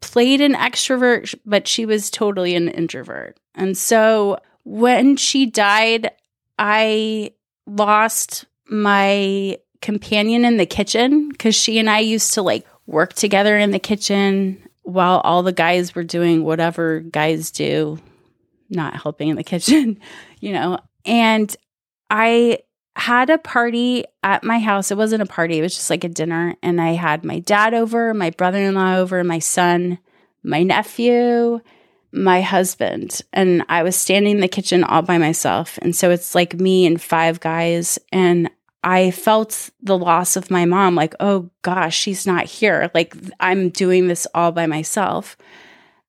[0.00, 3.38] played an extrovert, but she was totally an introvert.
[3.54, 6.10] And so when she died,
[6.58, 7.32] I
[7.66, 13.56] lost my companion in the kitchen because she and I used to like work together
[13.56, 17.98] in the kitchen while all the guys were doing whatever guys do,
[18.68, 19.98] not helping in the kitchen,
[20.40, 20.78] you know.
[21.04, 21.54] And
[22.10, 22.58] I
[22.94, 24.90] had a party at my house.
[24.90, 26.54] It wasn't a party, it was just like a dinner.
[26.62, 29.98] And I had my dad over, my brother in law over, my son,
[30.42, 31.60] my nephew,
[32.12, 33.20] my husband.
[33.32, 35.78] And I was standing in the kitchen all by myself.
[35.80, 37.98] And so it's like me and five guys.
[38.12, 38.50] And
[38.84, 42.90] I felt the loss of my mom like, oh gosh, she's not here.
[42.94, 45.36] Like I'm doing this all by myself.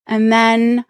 [0.07, 0.85] And then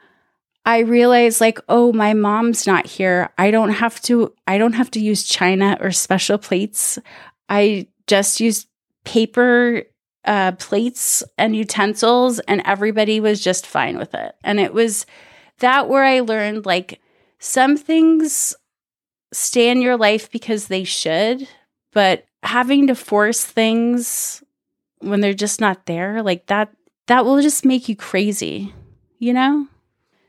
[0.65, 3.30] I realized like, oh, my mom's not here.
[3.38, 6.98] I don't have to I don't have to use china or special plates.
[7.50, 8.65] I just use
[9.04, 9.84] paper
[10.26, 14.36] uh, plates and utensils and everybody was just fine with it.
[14.43, 15.06] And it was
[15.60, 17.02] that where I learned like
[17.39, 18.56] some things
[19.34, 21.48] stay in your life because they should,
[21.93, 24.43] but having to force things
[24.99, 26.73] when they're just not there, like that,
[27.08, 28.73] that will just make you crazy,
[29.19, 29.67] you know?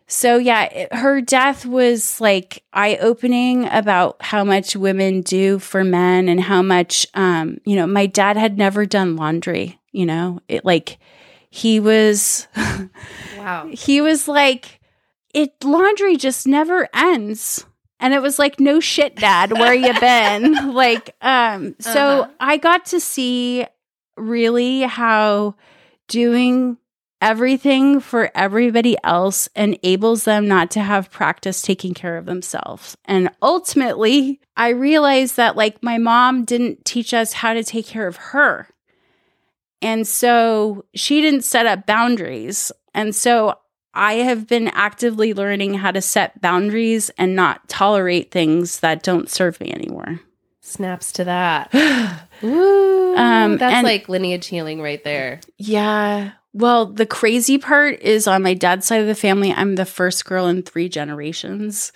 [0.06, 5.82] So, yeah, it, her death was like eye opening about how much women do for
[5.82, 10.40] men and how much, um, you know, my dad had never done laundry, you know,
[10.46, 10.98] it like
[11.48, 12.48] he was,
[13.38, 14.80] wow, he was like,
[15.32, 17.64] it laundry just never ends
[18.04, 20.74] and it was like no shit dad where you been?
[20.74, 22.30] Like um so uh-huh.
[22.40, 23.64] i got to see
[24.16, 25.54] really how
[26.08, 26.76] doing
[27.20, 32.96] everything for everybody else enables them not to have practice taking care of themselves.
[33.04, 38.06] And ultimately i realized that like my mom didn't teach us how to take care
[38.06, 38.68] of her.
[39.80, 42.72] And so she didn't set up boundaries.
[42.94, 43.58] And so
[43.94, 49.30] I have been actively learning how to set boundaries and not tolerate things that don't
[49.30, 50.20] serve me anymore.
[50.60, 51.72] Snaps to that.
[52.42, 55.40] Ooh, Um, that's and- like lineage healing right there.
[55.58, 56.32] Yeah.
[56.52, 60.24] Well, the crazy part is on my dad's side of the family, I'm the first
[60.24, 61.92] girl in three generations.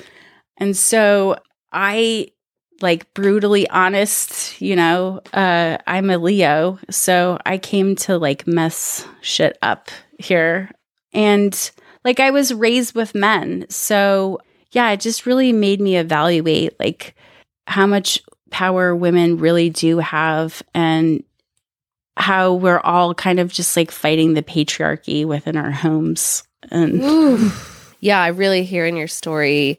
[0.57, 1.37] And so
[1.73, 2.33] I
[2.81, 9.07] like brutally honest, you know, uh I'm a Leo, so I came to like mess
[9.21, 10.71] shit up here.
[11.13, 11.71] And
[12.09, 13.67] like I was raised with men.
[13.69, 14.41] So
[14.71, 17.15] yeah, it just really made me evaluate like
[17.67, 21.23] how much power women really do have and
[22.17, 26.45] how we're all kind of just like fighting the patriarchy within our homes.
[26.71, 27.53] And
[28.01, 29.79] Yeah, I really hear in your story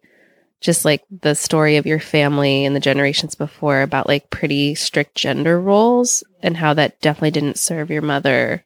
[0.62, 5.16] just like the story of your family and the generations before about like pretty strict
[5.16, 8.64] gender roles and how that definitely didn't serve your mother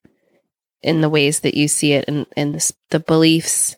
[0.83, 3.75] in the ways that you see it and and this, the beliefs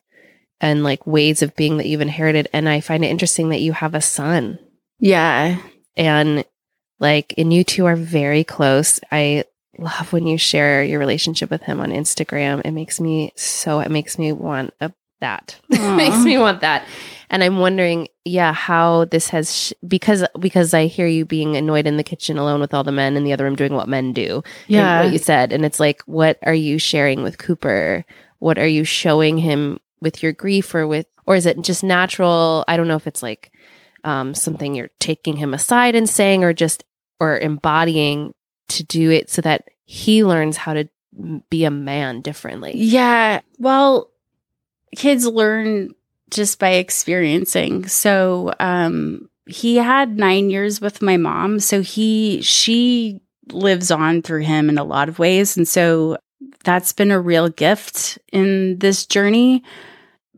[0.60, 2.48] and like ways of being that you've inherited.
[2.54, 4.60] And I find it interesting that you have a son.
[5.00, 5.58] Yeah,
[5.96, 6.46] and
[7.00, 9.00] like and you two are very close.
[9.12, 9.46] I
[9.78, 12.62] love when you share your relationship with him on instagram.
[12.64, 15.58] It makes me so it makes me want a, that.
[15.70, 16.86] It makes me want that
[17.30, 21.88] and i'm wondering yeah how this has sh- because because i hear you being annoyed
[21.88, 24.14] in the kitchen alone with all the men in the other room doing what men
[24.14, 25.52] do yeah, what you said.
[25.52, 28.06] And it's like what are you sharing with cooper?
[28.40, 32.64] What are you showing him with your grief or with or is it just natural?
[32.68, 33.52] I don't know if it's like
[34.04, 36.84] um, something you're taking him aside and saying or just
[37.20, 38.34] or embodying
[38.68, 40.88] to do it so that he learns how to
[41.50, 42.74] be a man differently.
[42.76, 43.42] Yeah.
[43.58, 44.12] Well,
[44.96, 45.95] kids learn
[46.32, 47.88] just by experiencing.
[47.88, 53.22] So, um, he had nine years with my mom, so he she
[53.52, 56.18] lives on through him in a lot of ways, and so
[56.64, 59.64] that's been a real gift in this journey.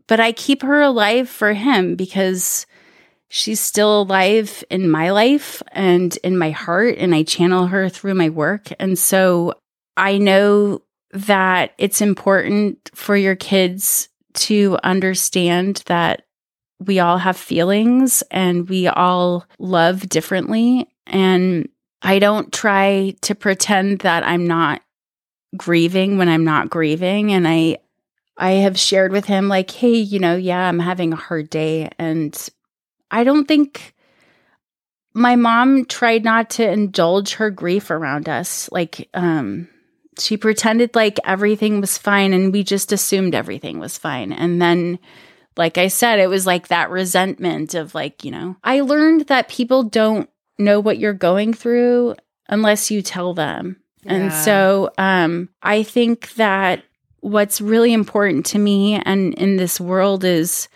[0.06, 2.66] But I keep her alive for him because
[3.28, 8.14] she's still alive in my life and in my heart, and I channel her through
[8.14, 8.68] my work.
[8.78, 9.54] And so
[9.96, 10.82] I know
[11.12, 14.08] that it's important for your kids
[14.38, 16.22] to understand that
[16.80, 20.88] we all have feelings and we all love differently.
[21.06, 21.68] And
[22.02, 24.82] I don't try to pretend that I'm not
[25.56, 27.32] grieving when I'm not grieving.
[27.32, 27.78] And I,
[28.36, 31.90] I have shared with him, like, hey, you know, yeah, I'm having a hard day.
[31.98, 32.36] And
[33.10, 33.94] I don't think
[35.14, 38.70] my mom tried not to indulge her grief around us.
[38.70, 39.68] Like, um,
[40.20, 44.32] she pretended like everything was fine and we just assumed everything was fine.
[44.32, 44.98] And then,
[45.56, 49.48] like I said, it was like that resentment of like, you know, I learned that
[49.48, 52.16] people don't know what you're going through
[52.48, 53.80] unless you tell them.
[54.04, 56.82] And so um I think that
[57.20, 60.68] what's really important to me and in this world is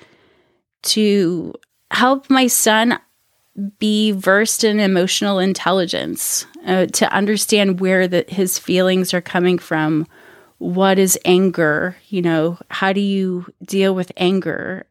[0.82, 1.54] to
[1.90, 2.98] help my son
[3.78, 10.06] be versed in emotional intelligence uh, to understand where the, his feelings are coming from.
[10.58, 11.96] What is anger?
[12.08, 14.86] You know how do you deal with anger?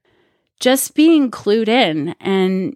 [0.60, 2.16] Just being clued in.
[2.20, 2.76] And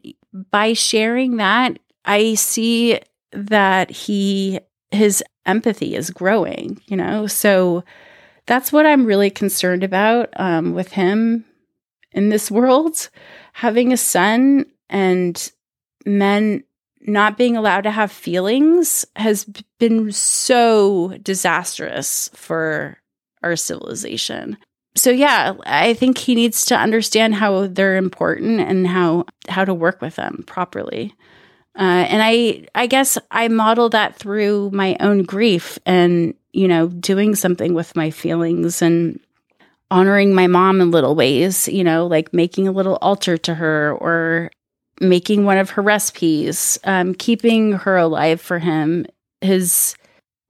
[0.52, 3.00] by sharing that i see
[3.32, 4.60] that he
[4.92, 7.28] his empathy is growing you know?
[7.28, 7.84] So
[8.46, 11.46] that's what i'm really concerned about um, with him
[12.12, 13.10] in this world
[13.54, 15.52] having a son and
[16.06, 16.64] men
[17.02, 19.46] not being allowed to have feelings has
[19.80, 22.98] been so disastrous for
[23.44, 24.58] our civilization.
[24.96, 29.74] So yeah, I think he needs to understand how they're important and how how to
[29.74, 31.14] work with them properly.
[31.78, 36.88] Uh, and I I guess I model that through my own grief and you know
[36.88, 39.20] doing something with my feelings and
[39.92, 43.94] honoring my mom in little ways, you know, like making a little altar to her
[43.94, 44.50] or
[45.02, 49.06] making one of her recipes, um, keeping her alive for him
[49.42, 49.96] is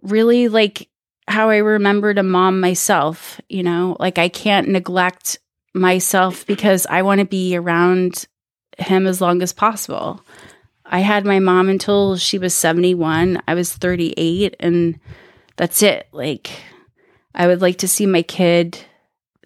[0.02, 0.90] really like
[1.28, 5.40] how I remembered a mom myself, you know, like I can't neglect
[5.74, 8.26] myself because I want to be around
[8.78, 10.22] him as long as possible.
[10.86, 13.42] I had my mom until she was 71.
[13.48, 15.00] I was 38 and
[15.56, 16.08] that's it.
[16.12, 16.52] Like
[17.34, 18.78] I would like to see my kid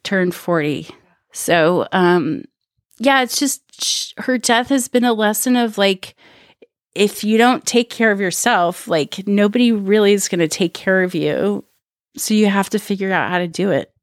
[0.03, 0.87] turn 40.
[1.31, 2.43] So, um
[2.97, 3.63] yeah, it's just
[4.17, 6.15] her death has been a lesson of like
[6.95, 11.03] if you don't take care of yourself, like nobody really is going to take care
[11.03, 11.63] of you.
[12.17, 13.93] So you have to figure out how to do it.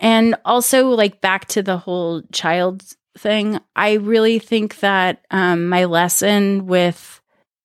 [0.00, 2.82] And also like back to the whole child
[3.18, 7.20] thing, I really think that um my lesson with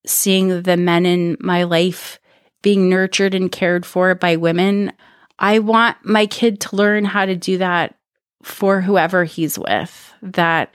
[0.06, 2.20] seeing the men in my life
[2.62, 4.92] being nurtured and cared for by women,
[5.40, 7.96] I want my kid to learn how to do that
[8.44, 10.74] for whoever he's with that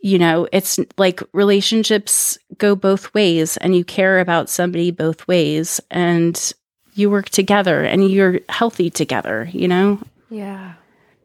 [0.00, 5.80] you know it's like relationships go both ways and you care about somebody both ways
[5.90, 6.52] and
[6.94, 9.98] you work together and you're healthy together you know
[10.30, 10.74] Yeah.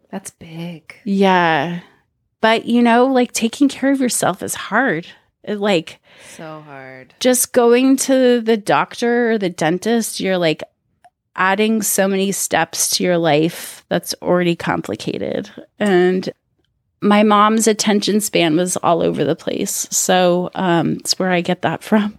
[0.10, 0.96] That's big.
[1.06, 1.82] yeah
[2.42, 5.08] but you know like taking care of yourself is hard
[5.44, 6.00] It, like
[6.36, 7.14] So hard.
[7.20, 10.64] just going to the doctor or the dentist, you're like
[11.36, 15.50] adding so many steps to your life that's already complicated.
[15.80, 16.30] And
[17.02, 19.88] my mom's attention span was all over the place.
[19.90, 22.18] So um, it's where I get that from.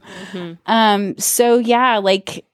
[0.67, 2.45] Um, so yeah, like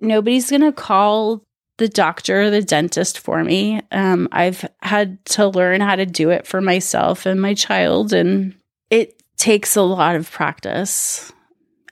[0.00, 1.42] nobody's gonna call
[1.78, 3.80] the doctor or the dentist for me.
[3.90, 8.54] Um, I've had to learn how to do it for myself and my child, and
[8.90, 11.32] it takes a lot of practice.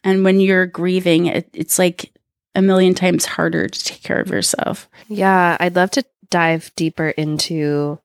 [0.05, 2.13] And when you're grieving, it, it's like
[2.55, 4.89] a million times harder to take care of yourself.
[5.09, 7.99] Yeah, I'd love to dive deeper into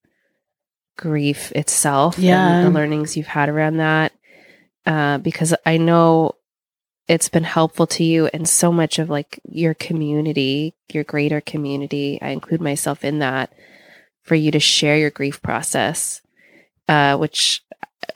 [0.98, 2.48] grief itself Yeah.
[2.58, 4.12] and the learnings you've had around that.
[4.86, 6.34] Uh, because I know
[7.08, 12.20] it's been helpful to you and so much of like your community, your greater community.
[12.22, 13.52] I include myself in that
[14.24, 16.22] for you to share your grief process,
[16.88, 17.62] uh, which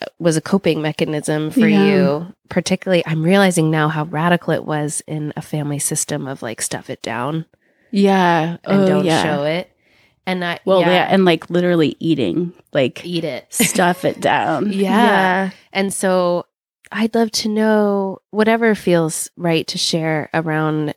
[0.02, 1.86] uh, was a coping mechanism for Yeah.
[1.86, 2.34] you.
[2.50, 6.90] Particularly, I'm realizing now how radical it was in a family system of like stuff
[6.90, 7.46] it down
[7.92, 8.58] Yeah.
[8.64, 9.70] and don't show it.
[10.28, 11.08] And I Well, yeah, yeah.
[11.10, 13.48] And like literally eating, like eat it.
[13.54, 14.72] stuff it down.
[14.72, 15.52] Yeah.
[15.74, 16.46] And so
[16.92, 20.94] I'd love to know whatever feels right to share around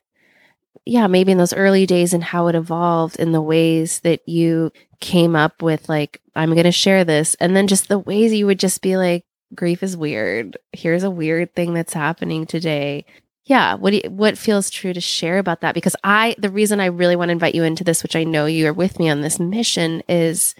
[0.86, 4.72] yeah, maybe in those early days and how it evolved in the ways that you
[4.98, 8.46] came up with like I'm going to share this and then just the ways you
[8.46, 9.24] would just be like
[9.54, 10.58] grief is weird.
[10.72, 13.04] Here's a weird thing that's happening today.
[13.44, 16.78] Yeah, what do you, what feels true to share about that because I the reason
[16.80, 19.08] I really want to invite you into this which I know you are with me
[19.08, 20.54] on this mission is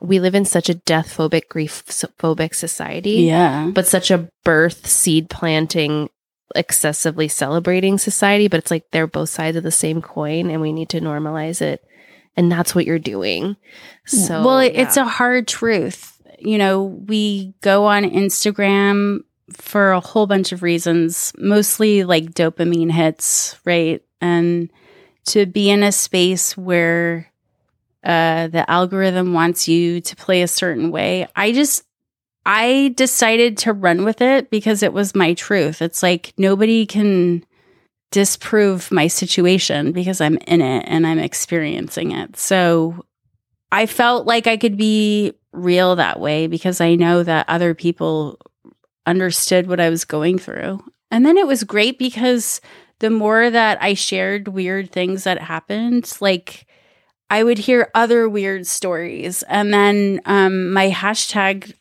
[0.00, 3.70] we live in such a death phobic grief phobic society Yeah.
[3.74, 6.08] but such a birth seed planting
[6.54, 10.72] excessively celebrating society but it's like they're both sides of the same coin and we
[10.72, 11.82] need to normalize it
[12.36, 13.56] and that's what you're doing
[14.06, 16.16] so well, it- it's a hard truth.
[16.38, 19.20] You know, we go on Instagram
[19.52, 24.02] for a whole bunch of reasons, mostly like dopamine hits, right?
[24.20, 24.70] And
[25.26, 27.30] to be in a space where
[28.02, 31.26] uh, the algorithm wants you to play a certain way.
[31.36, 31.84] I just,
[32.46, 35.82] I decided to run with it because it was my truth.
[35.82, 37.44] It's like nobody can
[38.10, 42.36] disprove my situation because I'm in it and I'm experiencing it.
[42.36, 43.04] So
[43.70, 48.38] I felt like I could be real that way because I know that other people
[49.06, 50.80] understood what I was going through.
[51.10, 52.60] And then it was great because
[53.00, 56.66] the more that I shared weird things that happened, like
[57.28, 59.42] I would hear other weird stories.
[59.44, 61.72] And then um, my hashtag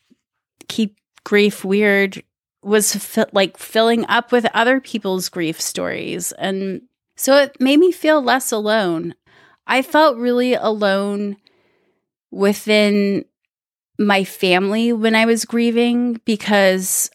[0.68, 2.24] keep grief weird
[2.64, 6.32] was fi- like filling up with other people's grief stories.
[6.34, 6.84] And
[7.16, 9.16] so it made me feel less alone.
[9.68, 11.38] I felt really alone
[12.32, 13.26] within
[14.00, 17.12] my family when I was grieving because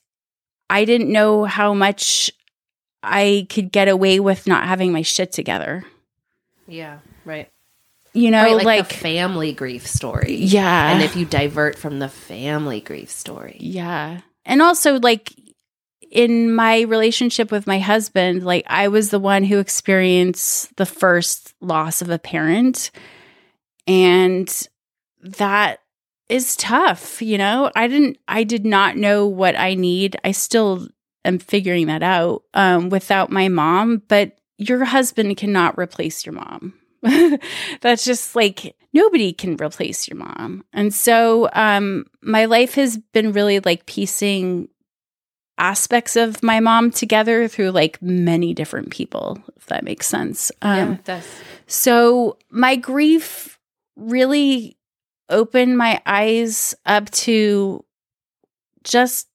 [0.71, 2.31] I didn't know how much
[3.03, 5.85] I could get away with not having my shit together.
[6.69, 7.51] yeah right
[8.13, 10.93] You know, right, like, like, family grief story yeah.
[10.93, 14.21] and if you divert from the family grief story Yeah.
[14.47, 15.33] And also, like,
[16.11, 21.55] in my relationship with my husband, like, I was the one who experienced the first
[21.63, 22.91] loss of a parent.
[23.87, 24.69] And
[25.23, 25.81] that
[26.29, 27.71] is tough, you know?
[27.77, 30.17] I didn't, I did not know what I need.
[30.25, 30.89] I still
[31.25, 36.75] am figuring that out um, without my mom, but your husband cannot replace your mom.
[37.83, 40.65] That's just like nobody can replace your mom.
[40.73, 44.69] And so um my life has been really like piecing
[45.59, 50.51] aspects of my mom together through like many different people, if that makes sense.
[50.63, 51.29] Um that's
[51.67, 53.59] so my grief
[53.97, 54.79] really
[55.29, 57.85] opened my eyes up to
[58.83, 59.29] just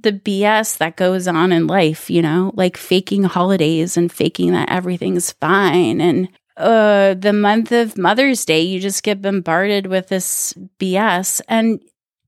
[0.00, 4.70] the BS that goes on in life, you know, like faking holidays and faking that
[4.70, 6.00] everything's fine.
[6.00, 11.40] And uh, the month of Mother's Day, you just get bombarded with this BS.
[11.48, 11.80] And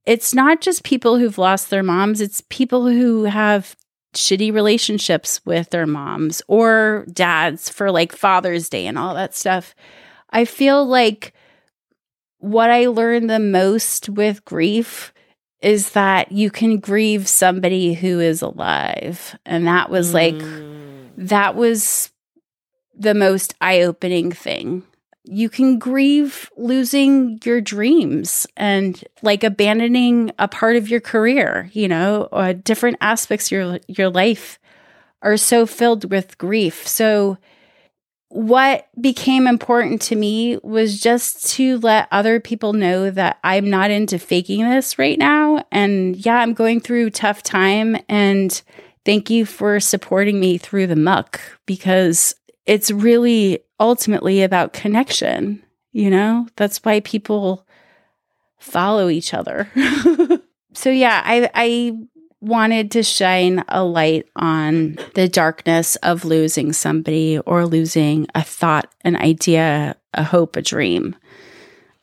[0.04, 3.76] it's not just people who've lost their moms, it's people who have
[4.14, 9.74] shitty relationships with their moms or dads for like Father's Day and all that stuff.
[10.30, 11.32] I feel like
[12.40, 15.12] what I learned the most with grief
[15.62, 19.38] is that you can grieve somebody who is alive.
[19.46, 21.10] And that was like, Mm.
[21.16, 22.10] that was
[22.98, 24.82] the most eye opening thing
[25.24, 31.86] you can grieve losing your dreams and like abandoning a part of your career, you
[31.86, 32.28] know,
[32.64, 34.58] different aspects of your your life
[35.22, 36.86] are so filled with grief.
[36.86, 37.38] So
[38.30, 43.90] what became important to me was just to let other people know that I'm not
[43.90, 48.62] into faking this right now and yeah, I'm going through tough time and
[49.04, 55.60] thank you for supporting me through the muck because it's really ultimately about connection,
[55.90, 56.46] you know?
[56.54, 57.66] That's why people
[58.58, 59.68] follow each other.
[60.72, 61.98] so yeah, I I
[62.40, 68.92] wanted to shine a light on the darkness of losing somebody or losing a thought,
[69.02, 71.14] an idea, a hope, a dream.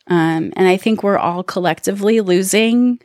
[0.06, 3.00] Um, and I think we're all collectively losing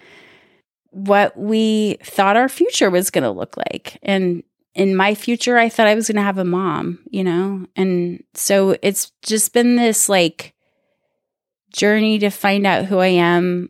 [0.92, 3.98] what we thought our future was going to look like.
[4.04, 4.44] And
[4.76, 7.66] in my future, I thought I was going to have a mom, you know?
[7.76, 10.54] And so it's just been this like
[11.72, 13.70] journey to find out who I am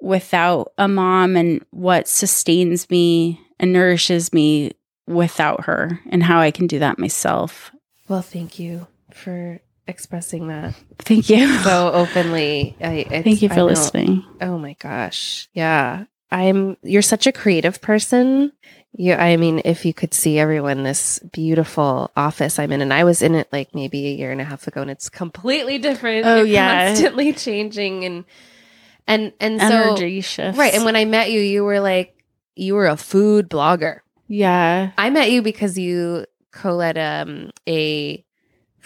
[0.00, 4.72] without a mom and what sustains me and nourishes me
[5.06, 7.70] without her and how I can do that myself.
[8.08, 10.74] Well, thank you for expressing that.
[10.98, 11.58] Thank you.
[11.62, 12.76] So openly.
[12.80, 14.24] I, thank you for listening.
[14.40, 15.48] Oh my gosh.
[15.52, 16.04] Yeah.
[16.32, 18.52] I'm you're such a creative person.
[18.92, 23.04] You I mean, if you could see everyone this beautiful office I'm in and I
[23.04, 26.24] was in it like maybe a year and a half ago and it's completely different.
[26.26, 26.88] Oh yeah.
[26.88, 28.24] Constantly changing and
[29.10, 30.58] and and Energy so shifts.
[30.58, 30.74] right.
[30.74, 32.14] And when I met you, you were like
[32.56, 34.00] you were a food blogger.
[34.28, 38.24] yeah, I met you because you co-led um, a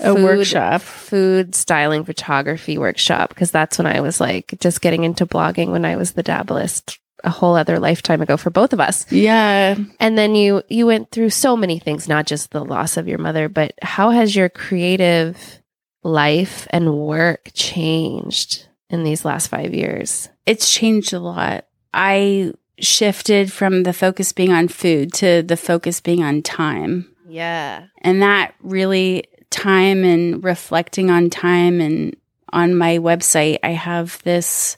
[0.01, 0.81] a workshop.
[0.83, 5.85] food styling photography workshop because that's when I was like just getting into blogging when
[5.85, 9.11] I was the dabblist a whole other lifetime ago for both of us.
[9.11, 9.77] Yeah.
[10.01, 13.19] And then you you went through so many things, not just the loss of your
[13.19, 15.63] mother, but how has your creative
[16.03, 20.29] life and work changed in these last 5 years?
[20.47, 21.67] It's changed a lot.
[21.93, 27.09] I shifted from the focus being on food to the focus being on time.
[27.29, 27.87] Yeah.
[28.03, 32.17] And that really time and reflecting on time and
[32.53, 34.77] on my website I have this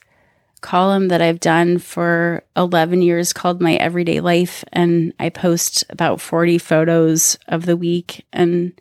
[0.61, 6.21] column that I've done for 11 years called My Everyday Life and I post about
[6.21, 8.79] 40 photos of the week and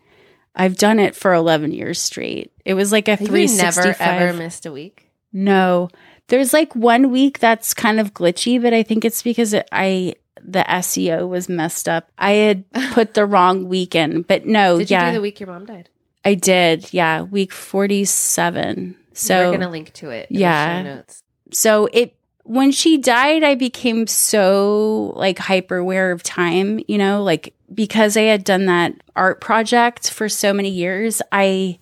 [0.54, 2.52] I've done it for 11 years straight.
[2.64, 5.05] It was like a Have you 365 never ever missed a week?
[5.32, 5.88] No.
[6.28, 10.14] There's like one week that's kind of glitchy, but I think it's because it, I
[10.42, 12.10] the SEO was messed up.
[12.18, 15.38] I had put the wrong week in, but no, Did yeah, you do the week
[15.40, 15.88] your mom died?
[16.24, 16.92] I did.
[16.92, 18.96] Yeah, week 47.
[19.12, 20.30] So we're gonna link to it.
[20.30, 20.82] In Yeah.
[20.82, 21.22] the show notes.
[21.52, 22.14] so it
[22.48, 28.16] when she died i became so like hyper aware of time you know like because
[28.16, 31.76] i had done that art project for so many years i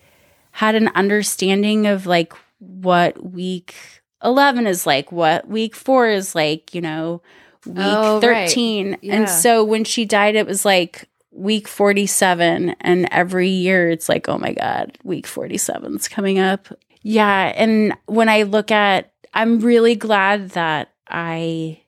[0.52, 2.32] had an understanding of like
[2.64, 3.74] what week
[4.22, 7.20] 11 is like what week 4 is like you know
[7.66, 8.48] week Oh, right.
[8.48, 9.14] 13 Yeah.
[9.16, 14.28] and so when she died it was like week 47 and every year it's like
[14.28, 16.68] oh my god week 47 is coming up
[17.02, 21.80] yeah and when i look at i'm really glad that i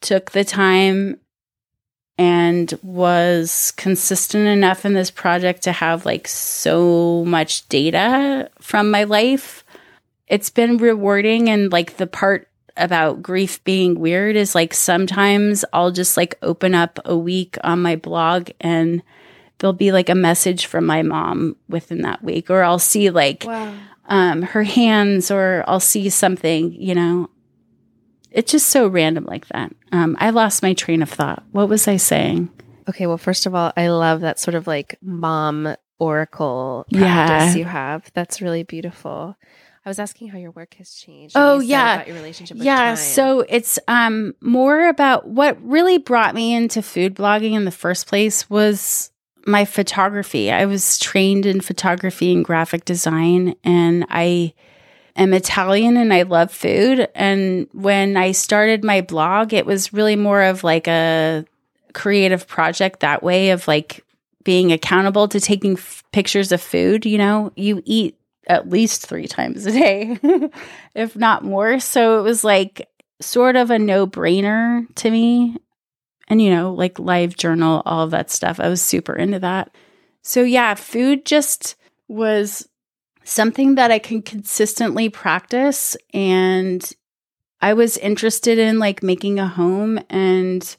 [0.00, 1.18] took the time
[2.18, 9.04] and was consistent enough in this project to have like so much data from my
[9.04, 9.64] life
[10.28, 15.90] it's been rewarding and like the part about grief being weird is like sometimes I'll
[15.90, 19.02] just like open up a week on my blog and
[19.58, 23.42] there'll be like a message from my mom within that week or I'll see like
[23.46, 23.74] Wow.
[24.06, 27.30] um her hands or I'll see something, you know.
[28.30, 29.72] It's just so random like that.
[29.90, 31.42] Um I lost my train of thought.
[31.50, 32.50] What was I saying?
[32.88, 37.52] Okay, well, first of all, I love that sort of like mom oracle Yeah.
[37.54, 38.10] you have.
[38.14, 39.36] That's really beautiful.
[39.88, 41.34] I was asking how your work has changed.
[41.34, 42.04] Oh, you yeah.
[42.04, 42.96] your relationship with yeah time.
[42.96, 48.06] so it's um more about what really brought me into food blogging in the first
[48.06, 49.10] place was
[49.46, 54.52] my photography i was trained in photography and graphic design and i
[55.16, 60.16] am italian and i love food and when i started my blog it was really
[60.16, 61.46] more of like a
[61.94, 64.04] creative project that way of like
[64.44, 68.18] being accountable to taking f- pictures of food you know you eat
[68.48, 70.18] at least three times a day,
[70.94, 71.78] if not more.
[71.78, 72.88] So it was like
[73.20, 75.56] sort of a no brainer to me.
[76.28, 78.60] And, you know, like live journal, all that stuff.
[78.60, 79.74] I was super into that.
[80.22, 81.74] So, yeah, food just
[82.06, 82.68] was
[83.24, 85.96] something that I can consistently practice.
[86.12, 86.90] And
[87.60, 90.76] I was interested in like making a home and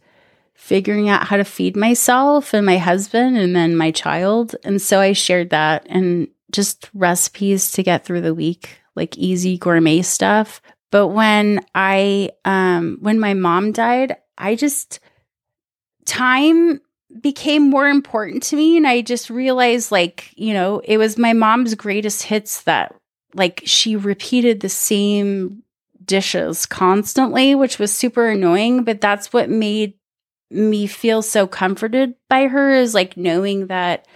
[0.53, 4.55] figuring out how to feed myself and my husband and then my child.
[4.63, 5.85] And so I shared that.
[5.89, 10.61] And just recipes to get through the week, like easy gourmet stuff.
[10.91, 14.99] But when I um when my mom died, I just
[16.05, 16.81] time
[17.21, 21.33] became more important to me and I just realized like, you know, it was my
[21.33, 22.95] mom's greatest hits that
[23.33, 25.63] like she repeated the same
[26.05, 29.93] dishes constantly, which was super annoying, but that's what made
[30.51, 34.07] me feel so comforted by her is like knowing that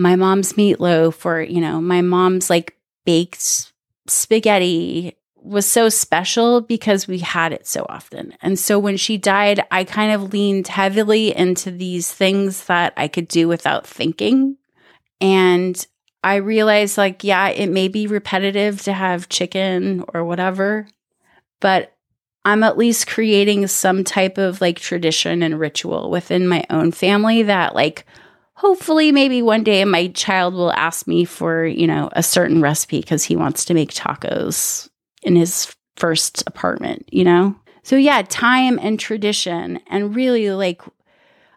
[0.00, 3.72] my mom's meatloaf or, you know, my mom's like baked
[4.06, 8.34] spaghetti was so special because we had it so often.
[8.40, 13.08] And so when she died, I kind of leaned heavily into these things that I
[13.08, 14.56] could do without thinking.
[15.20, 15.86] And
[16.24, 20.88] I realized, like, yeah, it may be repetitive to have chicken or whatever,
[21.60, 21.94] but
[22.44, 27.42] I'm at least creating some type of like tradition and ritual within my own family
[27.42, 28.06] that, like,
[28.60, 33.00] hopefully maybe one day my child will ask me for, you know, a certain recipe
[33.00, 34.90] because he wants to make tacos
[35.22, 37.56] in his first apartment, you know?
[37.84, 40.82] So, yeah, time and tradition, and really like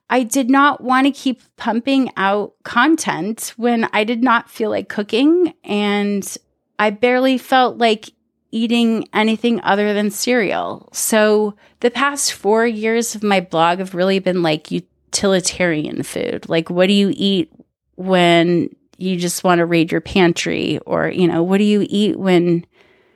[0.10, 4.88] I did not want to keep pumping out content when I did not feel like
[4.88, 6.38] cooking and
[6.80, 8.12] I barely felt like
[8.52, 10.88] eating anything other than cereal.
[10.94, 14.72] So, the past four years of my blog have really been like
[15.14, 16.50] utilitarian food.
[16.50, 17.52] Like, what do you eat
[17.96, 20.80] when you just want to raid your pantry?
[20.86, 22.66] Or, you know, what do you eat when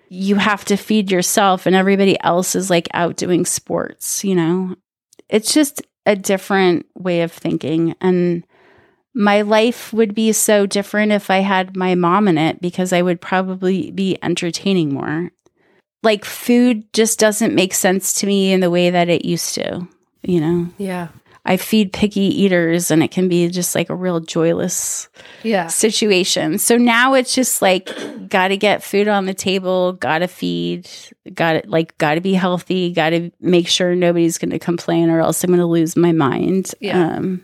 [0.09, 4.75] you have to feed yourself and everybody else is like out doing sports, you know?
[5.27, 7.95] It's just a different way of thinking.
[7.99, 8.45] And
[9.13, 13.01] my life would be so different if I had my mom in it because I
[13.01, 15.31] would probably be entertaining more.
[16.03, 19.87] Like food just doesn't make sense to me in the way that it used to,
[20.21, 20.69] you know?
[20.77, 21.07] Yeah.
[21.49, 25.07] I feed picky eaters and it can be just like a real joyless
[25.43, 25.67] Yeah.
[25.67, 26.57] situation.
[26.59, 27.89] So now it's just like
[28.27, 30.89] got to get food on the table, got to feed,
[31.33, 35.09] got to like got to be healthy, got to make sure nobody's going to complain
[35.09, 36.73] or else I'm going to lose my mind.
[36.81, 37.15] Yeah.
[37.15, 37.43] Um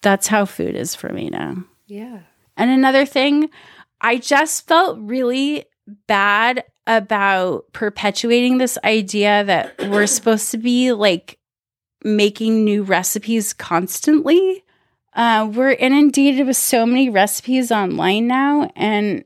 [0.00, 1.64] that's how food is for me now.
[1.86, 2.20] Yeah.
[2.56, 3.50] And another thing,
[4.00, 5.66] I just felt really
[6.08, 11.38] bad about perpetuating this idea that we're supposed to be like
[12.04, 14.64] making new recipes constantly.
[15.14, 19.24] Uh, we're inundated with so many recipes online now, and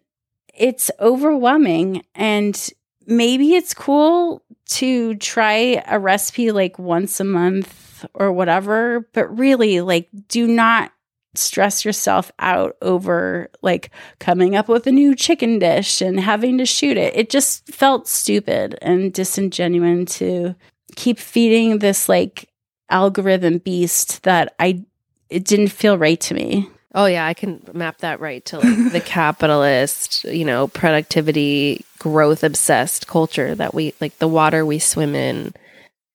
[0.55, 2.05] it's overwhelming.
[2.15, 2.71] And
[3.07, 9.81] maybe it's cool to try a recipe like once a month or whatever, but really,
[9.81, 10.93] like, do not
[11.39, 16.67] stress yourself out over like coming up with a new chicken dish and having to
[16.67, 17.15] shoot it.
[17.15, 20.55] It just felt stupid and disingenuous to
[20.97, 22.49] keep feeding this like
[22.91, 24.85] algorithm beast that I
[25.29, 26.69] it didn't feel right to me.
[26.95, 32.43] Oh yeah, I can map that right to like the capitalist, you know, productivity, growth
[32.43, 35.53] obsessed culture that we like the water we swim in.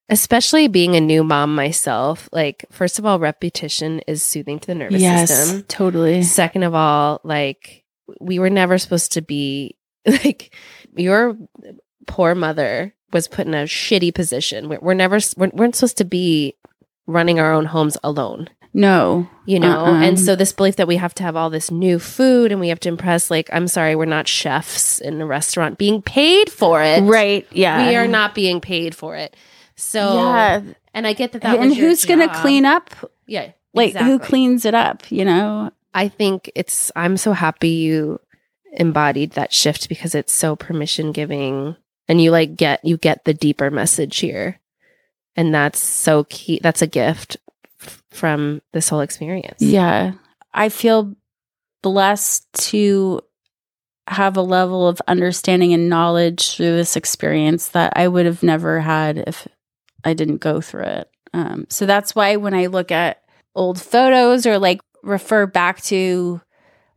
[0.09, 4.75] Especially being a new mom myself, like first of all, repetition is soothing to the
[4.75, 5.63] nervous system.
[5.69, 6.23] totally.
[6.23, 7.85] Second of all, like
[8.19, 10.53] we were never supposed to be like
[10.95, 11.37] your
[12.07, 14.69] poor mother was put in a shitty position.
[14.69, 16.55] We're, we're never we're, we weren't supposed to be
[17.07, 19.27] running our own homes alone No.
[19.45, 20.01] you know Uh-uh.
[20.01, 22.69] and so this belief that we have to have all this new food and we
[22.69, 26.81] have to impress like i'm sorry we're not chefs in a restaurant being paid for
[26.81, 27.45] it Right.
[27.51, 27.89] Yeah.
[27.89, 29.35] we are not being paid for it
[29.75, 30.61] so Yeah.
[30.93, 32.91] and i get that that and who's going to clean up?
[33.25, 35.71] yeah Like who cleans it up, you know?
[35.93, 38.21] i think it's i'm so happy you
[38.73, 41.75] embodied that shift because it's so permission giving
[42.11, 44.59] and you like get you get the deeper message here
[45.37, 47.37] and that's so key that's a gift
[47.81, 50.11] f- from this whole experience Yeah.
[50.53, 51.15] I feel
[51.81, 53.21] blessed to
[54.07, 58.81] have a level of understanding and knowledge through this experience that I would have never
[58.81, 59.47] had if
[60.03, 61.09] I didn't go through it.
[61.33, 63.21] Um, so that's why when I look at
[63.55, 66.41] old photos or like refer back to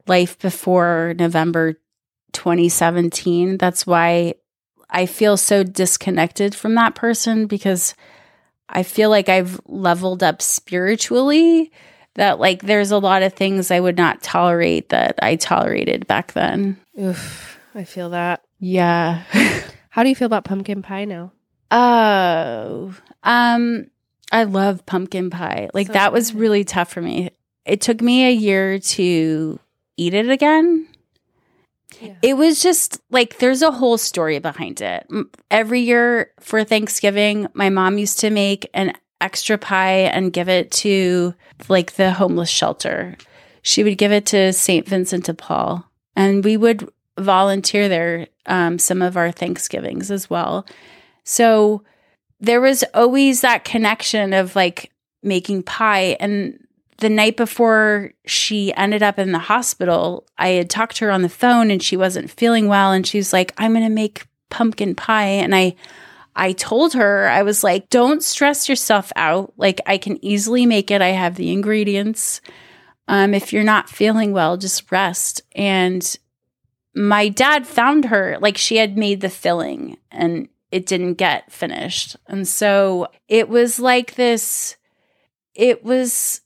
[0.09, 1.75] life before November
[2.33, 4.35] 2017, that's why
[4.95, 7.97] I feel so disconnected from that person because
[8.69, 11.73] I feel like I've leveled up spiritually
[12.15, 16.33] that like there's a lot of things I would not tolerate that I tolerated back
[16.33, 16.81] then.
[16.99, 19.25] Oof, i feel that Yeah.
[19.91, 21.33] How do you feel about pumpkin pie now?
[21.73, 22.95] oh.
[23.25, 23.91] Um
[24.31, 25.71] I love pumpkin pie.
[25.75, 27.31] Like So that was really tough for me.
[27.65, 29.59] It took me a year to
[29.97, 30.87] eat it again.
[32.01, 32.15] Yeah.
[32.23, 35.07] It was just like there's a whole story behind it.
[35.51, 40.71] Every year for Thanksgiving, my mom used to make an extra pie and give it
[40.71, 41.35] to
[41.69, 43.17] like the homeless shelter.
[43.63, 44.87] she would give it to St.
[44.87, 45.89] Vincent de Paul.
[46.15, 46.89] And we would
[47.19, 50.67] volunteer there um, some of our Thanksgivings as well.
[51.25, 51.83] So
[52.41, 54.91] there was always that connection of like
[55.23, 56.17] making pie.
[56.21, 56.64] And
[56.99, 61.23] the night before she ended up in the hospital, I had talked to her on
[61.23, 62.93] the phone and she wasn't feeling well.
[62.93, 65.25] And she was like, I'm going to make pumpkin pie.
[65.25, 65.75] And I,
[66.37, 69.53] I told her, I was like, don't stress yourself out.
[69.57, 71.03] Like, I can easily make it.
[71.03, 72.41] I have the ingredients.
[73.09, 75.43] Um, if you're not feeling well, just rest.
[75.55, 76.17] And
[76.95, 82.17] my dad found her, like, she had made the filling and it didn't get finished.
[82.27, 84.77] And so it was like this,
[85.55, 86.41] it was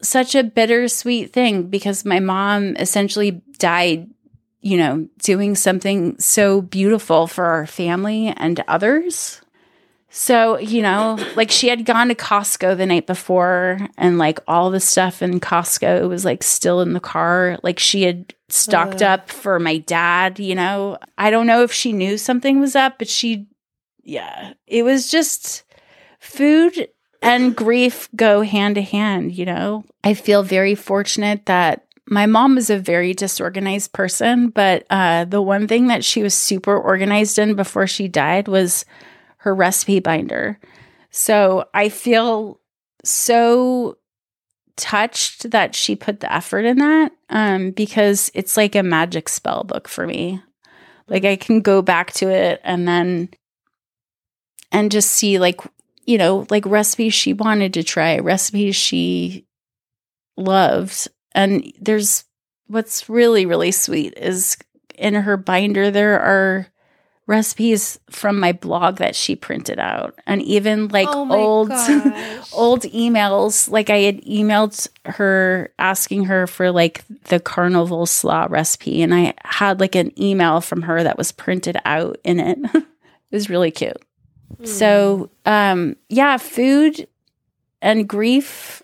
[0.00, 4.08] such a bittersweet thing because my mom essentially died
[4.60, 9.40] you know, doing something so beautiful for our family and others.
[10.10, 14.70] So, you know, like she had gone to Costco the night before and like all
[14.70, 17.58] the stuff in Costco was like still in the car.
[17.62, 19.06] Like she had stocked uh.
[19.06, 20.98] up for my dad, you know.
[21.16, 23.46] I don't know if she knew something was up, but she,
[24.02, 25.62] yeah, it was just
[26.18, 26.88] food
[27.22, 29.84] and grief go hand to hand, you know.
[30.04, 35.42] I feel very fortunate that my mom was a very disorganized person, but uh, the
[35.42, 38.84] one thing that she was super organized in before she died was
[39.38, 40.58] her recipe binder.
[41.10, 42.60] So I feel
[43.04, 43.98] so
[44.76, 49.64] touched that she put the effort in that um, because it's like a magic spell
[49.64, 50.40] book for me.
[51.08, 53.30] Like I can go back to it and then
[54.70, 55.60] and just see like
[56.08, 59.46] you know like recipes she wanted to try, recipes she
[60.38, 61.08] loved.
[61.32, 62.24] And there's
[62.66, 64.56] what's really, really sweet is
[64.96, 66.68] in her binder, there are
[67.26, 70.18] recipes from my blog that she printed out.
[70.26, 71.70] And even like oh old
[72.54, 79.02] old emails like i had emailed her asking her for like the carnival slaw recipe.
[79.02, 82.58] And i had like an email from her that was printed out in it.
[83.30, 84.02] It was really cute
[84.56, 84.66] mm.
[84.66, 87.06] so um yeah food
[87.80, 88.82] and grief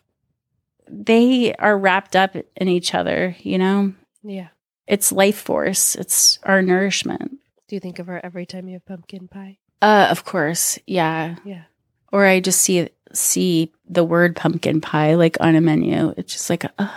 [0.88, 3.92] they are wrapped up in each other, you know?
[4.22, 4.48] Yeah.
[4.86, 7.38] It's life force, it's our nourishment.
[7.68, 9.58] Do you think of her every time you have pumpkin pie?
[9.80, 10.78] Uh, of course.
[10.86, 11.36] Yeah.
[11.44, 11.64] Yeah.
[12.12, 16.12] Or I just see see the word pumpkin pie like on a menu.
[16.16, 16.88] It's just like uh,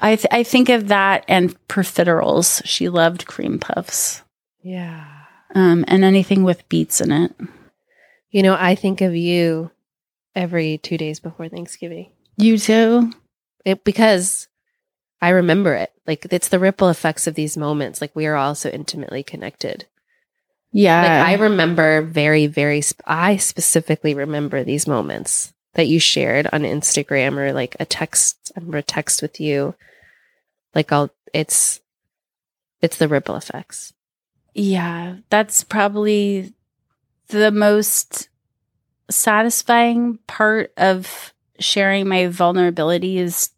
[0.00, 2.62] I th- I think of that and profiteroles.
[2.64, 4.22] She loved cream puffs.
[4.62, 5.06] Yeah.
[5.54, 7.32] Um, and anything with beets in it.
[8.30, 9.70] You know, I think of you
[10.34, 12.10] every two days before Thanksgiving.
[12.36, 13.12] You too?
[13.64, 14.48] It because
[15.20, 15.92] I remember it.
[16.06, 18.00] Like it's the ripple effects of these moments.
[18.00, 19.86] Like we are all so intimately connected.
[20.72, 21.02] Yeah.
[21.02, 26.62] Like I remember very, very, sp- I specifically remember these moments that you shared on
[26.62, 29.74] Instagram or like a text, I remember a text with you.
[30.74, 31.80] Like I'll, it's,
[32.80, 33.92] it's the ripple effects.
[34.54, 35.16] Yeah.
[35.30, 36.54] That's probably
[37.28, 38.28] the most
[39.10, 43.50] satisfying part of sharing my vulnerability is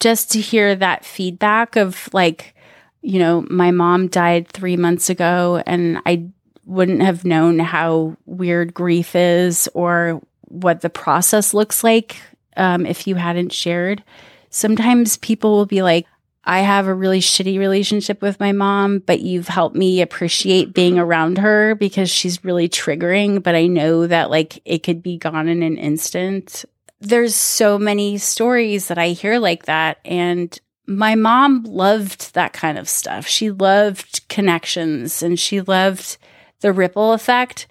[0.00, 2.54] just to hear that feedback of like,
[3.00, 6.28] you know, my mom died three months ago and I
[6.66, 12.16] wouldn't have known how weird grief is or what the process looks like
[12.56, 14.02] um, if you hadn't shared.
[14.50, 16.06] Sometimes people will be like,
[16.44, 20.98] I have a really shitty relationship with my mom, but you've helped me appreciate being
[20.98, 23.42] around her because she's really triggering.
[23.42, 26.64] But I know that like it could be gone in an instant
[27.04, 29.98] there's so many stories that I hear like that.
[30.04, 33.26] And my mom loved that kind of stuff.
[33.26, 36.16] She loved connections and she loved
[36.60, 37.66] the ripple effect.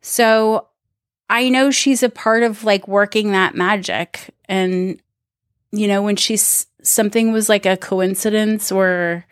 [0.00, 0.68] So
[1.30, 4.34] I know she's a part of like working that magic.
[4.46, 5.00] And,
[5.70, 9.24] you know, when she's something was like a coincidence or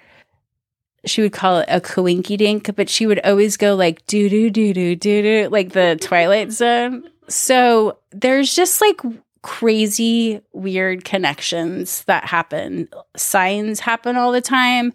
[1.05, 4.51] she would call it a coinky dink, but she would always go like doo doo
[4.51, 7.09] doo doo doo doo, like the Twilight Zone.
[7.29, 9.01] So there's just like
[9.43, 12.89] crazy, weird connections that happen.
[13.17, 14.93] Signs happen all the time,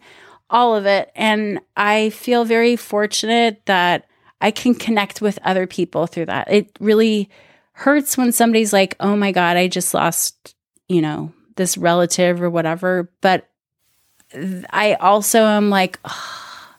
[0.50, 1.12] all of it.
[1.16, 4.06] And I feel very fortunate that
[4.42, 6.52] I can connect with other people through that.
[6.52, 7.30] It really
[7.72, 10.56] hurts when somebody's like, oh my God, I just lost,
[10.88, 13.10] you know, this relative or whatever.
[13.22, 13.48] But
[14.70, 16.76] I also am like, oh,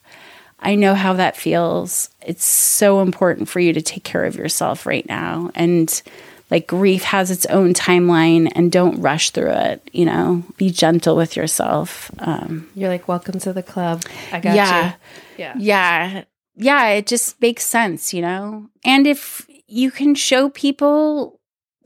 [0.58, 2.10] I know how that feels.
[2.22, 5.50] It's so important for you to take care of yourself right now.
[5.54, 6.02] And
[6.50, 10.44] like grief has its own timeline and don't rush through it you know?
[10.56, 14.04] Be gentle with yourself um, you're like welcome to the club.
[14.32, 14.94] I got yeah, you.
[15.38, 15.54] Yeah.
[15.58, 16.24] Yeah.
[16.56, 18.68] Yeah it just makes sense you know?
[18.84, 21.35] And if you can show people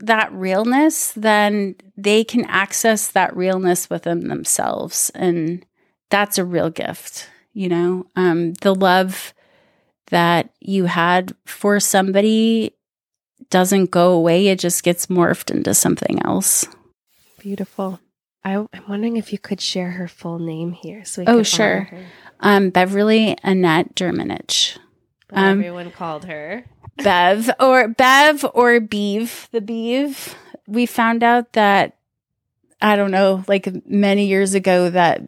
[0.01, 5.11] that realness, then they can access that realness within themselves.
[5.15, 5.65] And
[6.11, 8.07] that's a real gift, you know?
[8.17, 9.35] Um, the love
[10.11, 12.75] that you had for somebody
[13.49, 16.67] doesn't go away, it just gets morphed into something else.
[17.39, 18.01] Beautiful.
[18.45, 21.05] I, am wondering if you could share her full name here.
[21.05, 21.89] So oh, sure.
[22.41, 24.79] Um, Beverly Annette Dermanich.
[25.33, 26.65] Um, everyone called her
[27.03, 30.35] Bev or Bev or Beeve, the Beeve.
[30.67, 31.97] We found out that
[32.81, 35.23] I don't know, like many years ago, that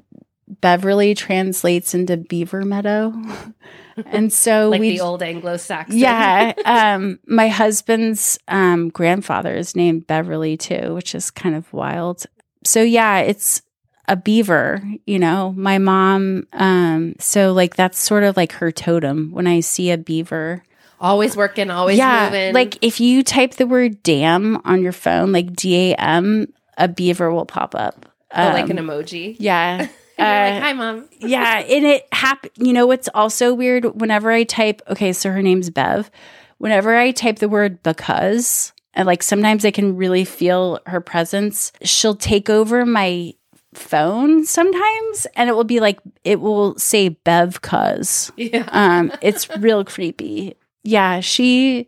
[0.60, 3.12] Beverly translates into Beaver Meadow.
[4.06, 5.98] and so like we the old Anglo-Saxon.
[5.98, 6.52] Yeah.
[6.64, 12.24] Um, my husband's um, grandfather is named Beverly too, which is kind of wild.
[12.64, 13.62] So yeah, it's
[14.08, 15.52] a beaver, you know.
[15.56, 19.32] My mom, um, so like that's sort of like her totem.
[19.32, 20.62] When I see a beaver,
[21.02, 22.54] always working, always yeah, moving.
[22.54, 26.46] Like if you type the word "damn" on your phone, like D A M,
[26.78, 28.06] a beaver will pop up.
[28.30, 29.36] Um, oh, like an um, emoji.
[29.38, 29.88] Yeah.
[30.18, 31.08] Uh, like, Hi, mom.
[31.18, 32.52] yeah, and it happened.
[32.56, 34.00] You know what's also weird?
[34.00, 36.10] Whenever I type, okay, so her name's Bev.
[36.58, 41.72] Whenever I type the word because, and like sometimes I can really feel her presence,
[41.82, 43.32] she'll take over my
[43.74, 48.68] phone sometimes and it will be like it will say bev cuz yeah.
[48.70, 51.86] um it's real creepy yeah she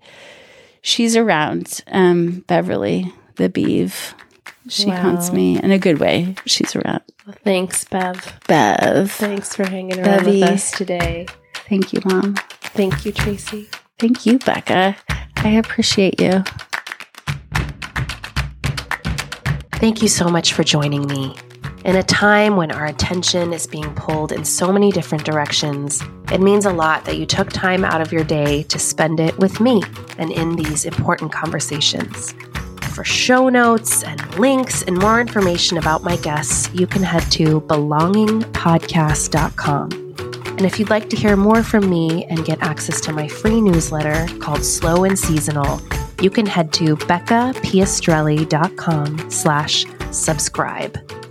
[0.83, 4.15] she's around um beverly the beeve.
[4.69, 4.97] She wow.
[4.97, 6.37] haunts me in a good way.
[6.47, 7.03] She's around.
[7.27, 8.41] Well, thanks bev.
[8.47, 9.11] Bev.
[9.13, 10.41] Thanks for hanging around Bevy.
[10.41, 11.27] with us today.
[11.69, 12.35] Thank you mom.
[12.61, 13.69] Thank you tracy.
[13.99, 14.97] Thank you becca.
[15.37, 16.43] I appreciate you.
[19.73, 21.35] Thank you so much for joining me
[21.85, 26.41] in a time when our attention is being pulled in so many different directions, it
[26.41, 29.61] means a lot that you took time out of your day to spend it with
[29.61, 29.83] me
[30.17, 32.35] and in these important conversations.
[32.95, 37.61] For show notes and links and more information about my guests, you can head to
[37.63, 39.91] belongingpodcast.com.
[40.57, 43.61] And if you'd like to hear more from me and get access to my free
[43.61, 45.83] newsletter called Slow and Seasonal,
[46.23, 51.24] you can head to beccapiastrelli.com slash subscribe.